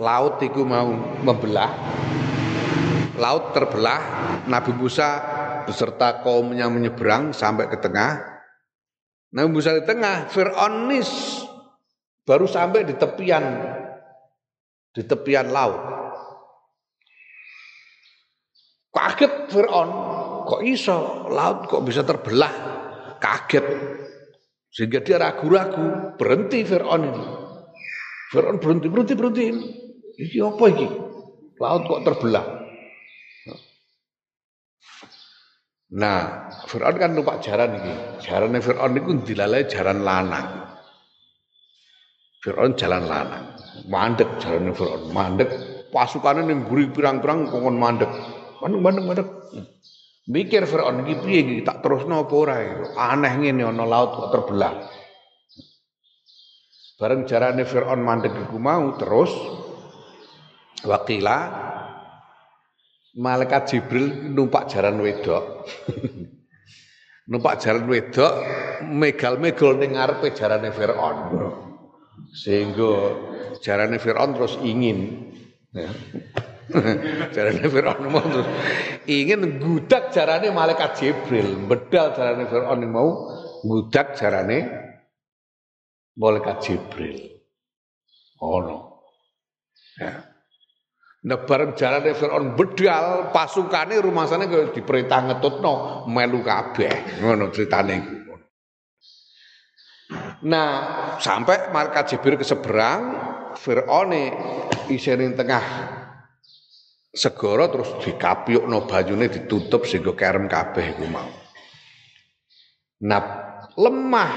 laut 0.00 0.40
iku 0.40 0.64
mau 0.64 0.88
membelah. 1.20 1.70
Laut 3.20 3.52
terbelah, 3.52 4.00
Nabi 4.48 4.72
Musa 4.72 5.20
beserta 5.68 6.24
kaumnya 6.24 6.72
menyeberang 6.72 7.36
sampai 7.36 7.68
ke 7.68 7.76
tengah. 7.76 8.16
Nabi 9.36 9.48
Musa 9.52 9.76
di 9.76 9.84
tengah, 9.84 10.32
Fir'aun 10.32 10.88
baru 12.24 12.46
sampai 12.48 12.88
di 12.88 12.96
tepian 12.96 13.44
di 14.96 15.04
tepian 15.04 15.52
laut. 15.52 15.99
Kaget 18.90 19.54
Fir'aun, 19.54 19.90
kok 20.50 20.62
iso 20.66 21.30
laut 21.30 21.70
kok 21.70 21.86
bisa 21.86 22.02
terbelah? 22.02 22.50
Kaget. 23.22 23.66
Sehingga 24.70 24.98
dia 25.02 25.18
ragu-ragu, 25.18 26.18
berhenti 26.18 26.66
Fir'aun 26.66 27.02
ini. 27.06 27.24
Fir'aun 28.34 28.58
berhenti, 28.58 28.86
berhenti, 28.90 29.14
berhenti. 29.14 29.46
Ini 30.18 30.38
apa 30.42 30.64
ini? 30.74 30.86
Laut 31.58 31.82
kok 31.86 32.02
terbelah? 32.02 32.46
Nah, 35.90 36.46
Fir'aun 36.70 36.96
kan 36.98 37.10
numpak 37.14 37.42
jaran 37.42 37.78
ini. 37.82 37.94
Jaran 38.22 38.54
Fir'aun 38.58 38.94
itu 38.94 39.10
dilalai 39.34 39.66
jaran 39.70 40.06
lanang. 40.06 40.66
Fir'aun 42.42 42.78
jalan 42.78 43.06
lanang. 43.10 43.54
Mandek 43.90 44.30
jaran 44.38 44.70
Fir'aun, 44.74 45.10
mandek. 45.14 45.50
Pasukannya 45.90 46.46
yang 46.46 46.62
gurih 46.70 46.94
pirang-pirang 46.94 47.50
kongkon 47.50 47.74
mandek. 47.74 48.10
Mandek, 48.60 48.80
mandek, 48.80 49.04
mandek. 49.08 49.28
Mikir 50.30 50.62
Fir'aun 50.68 51.02
ini 51.02 51.16
piye 51.18 51.40
iki 51.42 51.54
tak 51.66 51.82
terusno 51.82 52.22
apa 52.28 52.34
ora 52.36 52.56
Aneh 52.94 53.34
ngene 53.40 53.66
laut 53.72 54.14
kok 54.14 54.30
terbelah. 54.30 54.78
Bareng 57.00 57.24
jarane 57.24 57.64
Fir'aun 57.64 58.04
mandek 58.04 58.36
iku 58.36 58.60
mau 58.60 58.94
terus 59.00 59.32
wakila 60.84 61.38
malaikat 63.16 63.62
Jibril 63.72 64.30
numpak 64.30 64.68
jaran 64.68 65.00
wedok. 65.00 65.66
numpak 67.30 67.58
jaran 67.58 67.88
wedok 67.88 68.32
megal-megal 68.86 69.80
ning 69.80 69.96
ngarepe 69.96 70.36
jarane 70.36 70.70
Firaun. 70.70 71.16
Sehingga 72.30 72.92
jarane 73.64 73.98
Firaun 73.98 74.36
terus 74.36 74.54
ingin 74.62 75.32
ya. 75.72 75.90
jarane 77.34 77.64
Firaun 77.66 78.06
mau 78.10 78.22
ingin 79.06 79.58
gudak 79.58 80.14
jarane 80.14 80.48
malaikat 80.54 80.96
Jibril, 80.98 81.66
bedal 81.66 82.14
jarane 82.14 82.46
Firaun 82.46 82.82
mau 82.86 83.08
gudak 83.66 84.14
jarane 84.14 84.58
malaikat 86.16 86.56
Jibril. 86.62 87.18
Oh 88.40 88.58
no. 88.62 88.76
Ya. 89.98 90.24
Bareng 91.20 91.76
jalane 91.76 92.16
Firaun 92.16 92.56
bedal 92.56 93.28
pasukane 93.28 94.00
rumasane 94.00 94.48
kaya 94.48 94.72
diperintah 94.72 95.20
ngetutno 95.28 96.06
melu 96.08 96.40
kabeh. 96.40 97.20
Ngono 97.20 97.52
critane 97.52 97.94
iku. 98.00 98.16
Nah, 100.40 100.70
sampai 101.20 101.68
malaikat 101.70 102.16
Jibril 102.16 102.40
ke 102.40 102.46
seberang, 102.48 103.14
Firaun 103.60 104.16
isine 104.88 105.28
tengah 105.36 105.64
segara 107.10 107.66
terus 107.66 107.90
dikapyukno 108.06 108.86
bajune 108.86 109.26
ditutup 109.26 109.82
sehingga 109.84 110.14
kerem 110.14 110.46
kabeh 110.46 110.94
iku 110.94 111.06
mau. 111.10 111.30
Nah, 113.04 113.22
lemah 113.74 114.32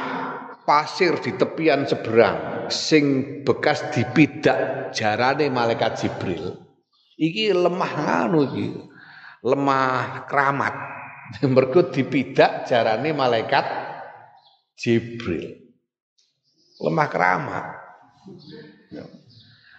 pasir 0.65 1.19
di 1.21 1.38
tepian 1.38 1.86
seberang 1.86 2.67
sing 2.71 3.39
bekas 3.45 3.93
dipidak 3.93 4.89
jarane 4.95 5.51
malaikat 5.51 5.99
Jibril 5.99 6.63
Iki 7.17 7.53
lemah 7.53 7.93
anu 8.26 8.39
iki. 8.49 8.67
Lemah 9.43 10.26
keramat. 10.26 10.76
Mergo 11.53 11.89
dipidak 11.89 12.65
jarane 12.65 13.13
malaikat 13.13 13.65
Jibril. 14.80 15.61
Lemah 16.82 17.07
keramat. 17.07 17.65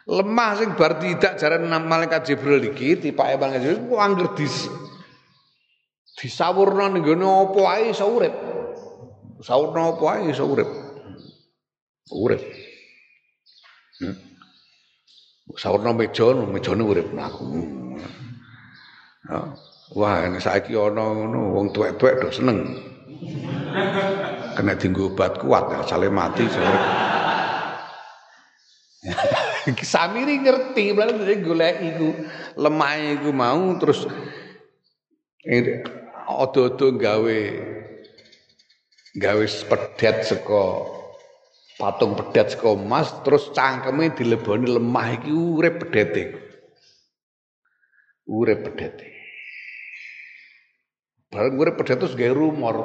Lemah 0.04 0.50
sing 0.60 0.76
bar 0.76 1.00
tidak 1.00 1.40
jaran 1.40 1.64
malaikat 1.88 2.28
Jibril 2.28 2.60
iki 2.60 3.00
tipake 3.00 3.40
malaikat 3.40 3.64
Jibril 3.64 3.88
ku 3.88 3.96
angger 3.96 4.36
dis 4.36 4.68
disawurna 6.20 6.92
ning 6.92 7.00
gone 7.00 7.24
apa 7.24 7.60
ae 7.72 7.82
iso 7.90 8.04
urip. 8.12 8.34
Sawurna 9.40 9.96
apa 9.96 10.04
ae 10.20 10.28
iso 10.28 10.44
urip. 10.44 10.68
Urip. 12.12 12.42
Hmm. 14.04 14.16
Saurna 15.56 15.96
meja, 15.96 16.36
mejane 16.36 16.82
urip 16.84 17.08
aku. 17.16 17.44
Ya. 19.24 19.40
Wah, 19.94 20.26
ini 20.26 20.40
saiki 20.42 20.74
ana 20.74 21.00
ngono 21.00 21.54
wong 21.54 21.66
tuwek-tuwek 21.70 22.18
do 22.24 22.28
seneng. 22.32 22.66
Kena 24.58 24.74
dienggo 24.74 25.12
obat 25.12 25.38
kuat, 25.38 25.70
asale 25.70 26.08
mati 26.10 26.44
jare. 26.48 26.80
Samiri 29.94 30.44
ngerti, 30.44 30.92
berarti 30.92 31.24
dia 31.24 31.40
golek 31.40 31.76
iku 31.80 32.08
lemah 32.60 32.94
iku 33.16 33.30
mau 33.32 33.72
terus 33.80 34.04
odo-odo 36.28 36.96
gawe 36.96 37.40
gawe 39.14 39.44
pedet 39.44 40.16
saka 40.24 40.64
patung 41.76 42.16
pedet 42.16 42.56
saka 42.56 42.76
emas 42.76 43.08
terus 43.24 43.52
cangkeme 43.52 44.12
dileboni 44.12 44.68
lemah 44.68 45.08
iki 45.20 45.32
urip 45.32 45.80
pedete. 45.84 46.40
Urip 48.24 48.68
pedete. 48.68 49.08
Bareng 51.28 51.60
urip 51.60 51.76
pedet 51.80 52.00
terus 52.00 52.16
gawe 52.16 52.32
rumor. 52.32 52.76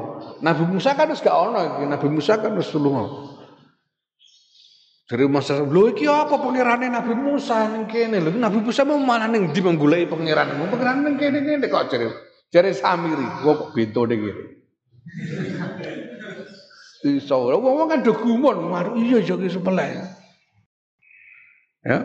Nabi 0.44 0.64
Musa 0.68 0.96
kan 0.96 1.12
wis 1.12 1.24
gak 1.24 1.36
ono 1.36 1.60
iki, 1.60 1.84
Nabi 1.88 2.08
Musa 2.08 2.40
kan 2.40 2.56
wis 2.56 2.72
lunga. 2.76 3.39
Dari 5.10 5.26
masa 5.26 5.58
lho 5.58 5.90
iki 5.90 6.06
apa 6.06 6.38
pangerane 6.38 6.86
Nabi 6.86 7.18
Musa 7.18 7.66
ning 7.66 7.90
kene 7.90 8.22
lho 8.22 8.30
Nabi 8.30 8.62
Musa 8.62 8.86
mau 8.86 9.02
mana 9.02 9.26
ning 9.26 9.50
ndi 9.50 9.58
menggulai 9.58 10.06
pangeran 10.06 10.54
pangeran 10.70 11.02
ning 11.02 11.18
kene 11.18 11.42
kene 11.42 11.66
kok 11.66 11.90
jare 11.90 12.14
jare 12.54 12.70
Samiri 12.78 13.26
kok 13.42 13.74
bentone 13.74 14.14
kene 14.14 14.44
Iso. 17.00 17.48
Wong 17.48 17.88
kan 17.88 18.04
do 18.04 18.12
gumun, 18.12 18.70
iya 19.00 19.24
iya 19.24 19.36
ki 19.40 19.48
sepeleh. 19.48 19.88
Ya. 21.80 21.98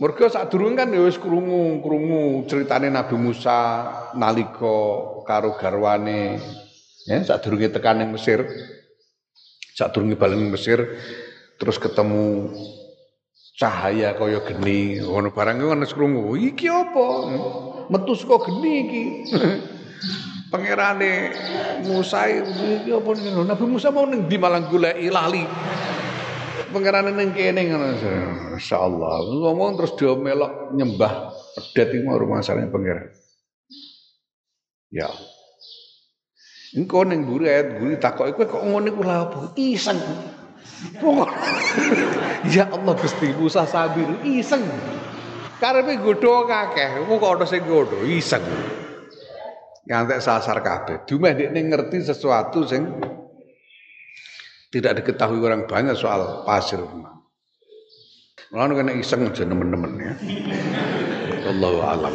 Mergo 0.00 0.24
sadurunge 0.24 0.80
kan 0.80 0.88
ya 0.88 1.04
wis 1.04 1.20
krungu, 1.20 1.84
krungu 1.84 2.48
critane 2.48 2.88
Nabi 2.88 3.12
Musa 3.20 3.84
nalika 4.16 5.20
karo 5.28 5.52
garwane 5.60 6.40
ya 7.04 7.20
sadurunge 7.22 7.68
tekan 7.70 8.00
ning 8.00 8.10
Mesir. 8.10 8.40
Sadurunge 9.76 10.16
bali 10.16 10.40
ning 10.40 10.48
Mesir 10.48 10.80
terus 11.62 11.78
ketemu 11.78 12.50
cahaya 13.54 14.18
kaya 14.18 14.42
geni 14.42 14.98
ngono 14.98 15.30
barang 15.30 15.62
ngono 15.62 15.86
krungu. 15.86 16.34
Iki 16.34 16.66
apa? 16.66 17.06
Metu 17.86 18.18
saka 18.18 18.50
geni 18.50 18.72
iki. 18.82 19.04
Pangerane 20.50 21.30
Musa 21.86 22.26
iki 22.26 22.90
apa 22.90 23.10
Nabi 23.46 23.64
Musa 23.70 23.94
mau 23.94 24.10
ning 24.10 24.26
di 24.26 24.36
malang 24.42 24.66
goleki 24.66 25.06
lali 25.06 25.46
pangerane 26.74 27.14
ning 27.14 27.30
kene 27.30 27.70
ngono. 27.70 27.86
Masyaallah. 28.58 29.14
Ngomong 29.30 29.78
terus 29.78 29.94
dia 29.94 30.18
melok 30.18 30.74
nyembah 30.74 31.30
pedet 31.54 31.94
iki 31.94 32.02
mau 32.02 32.18
masalahnya 32.26 32.74
pangeran. 32.74 33.06
Ya. 34.90 35.08
Engko 36.74 37.06
ning 37.06 37.28
mburi 37.28 37.46
ayat 37.52 37.78
mburi 37.78 38.00
takoki 38.02 38.34
kowe 38.34 38.48
kok 38.48 38.64
ngono 38.64 38.90
iku 38.90 39.02
lha 39.06 39.16
apa? 39.28 39.40
Iseng. 39.54 40.00
ya 42.54 42.66
Allah 42.70 42.94
Gusti 42.98 43.30
Musa 43.38 43.66
sabir 43.66 44.08
iseng. 44.26 44.62
Karepe 45.62 45.94
godho 46.02 46.50
akeh, 46.50 47.06
kok 47.06 47.22
ana 47.22 47.46
sing 47.46 47.62
godho 47.62 48.02
iseng. 48.02 48.42
Ngantek 49.86 50.22
sasar 50.22 50.58
kabeh. 50.62 51.06
Dumeh 51.06 51.34
dekne 51.38 51.60
ngerti 51.66 52.02
sesuatu 52.02 52.66
sing 52.66 52.82
tidak 54.72 55.02
diketahui 55.02 55.38
orang 55.42 55.66
banyak 55.70 55.94
soal 55.94 56.42
pasir. 56.42 56.82
Lalu 58.52 58.72
kena 58.84 58.92
iseng 58.96 59.26
aja 59.26 59.44
nemen-nemen 59.48 59.92
ya. 59.96 60.12
Allahu 61.50 61.78
a'lam 61.82 62.14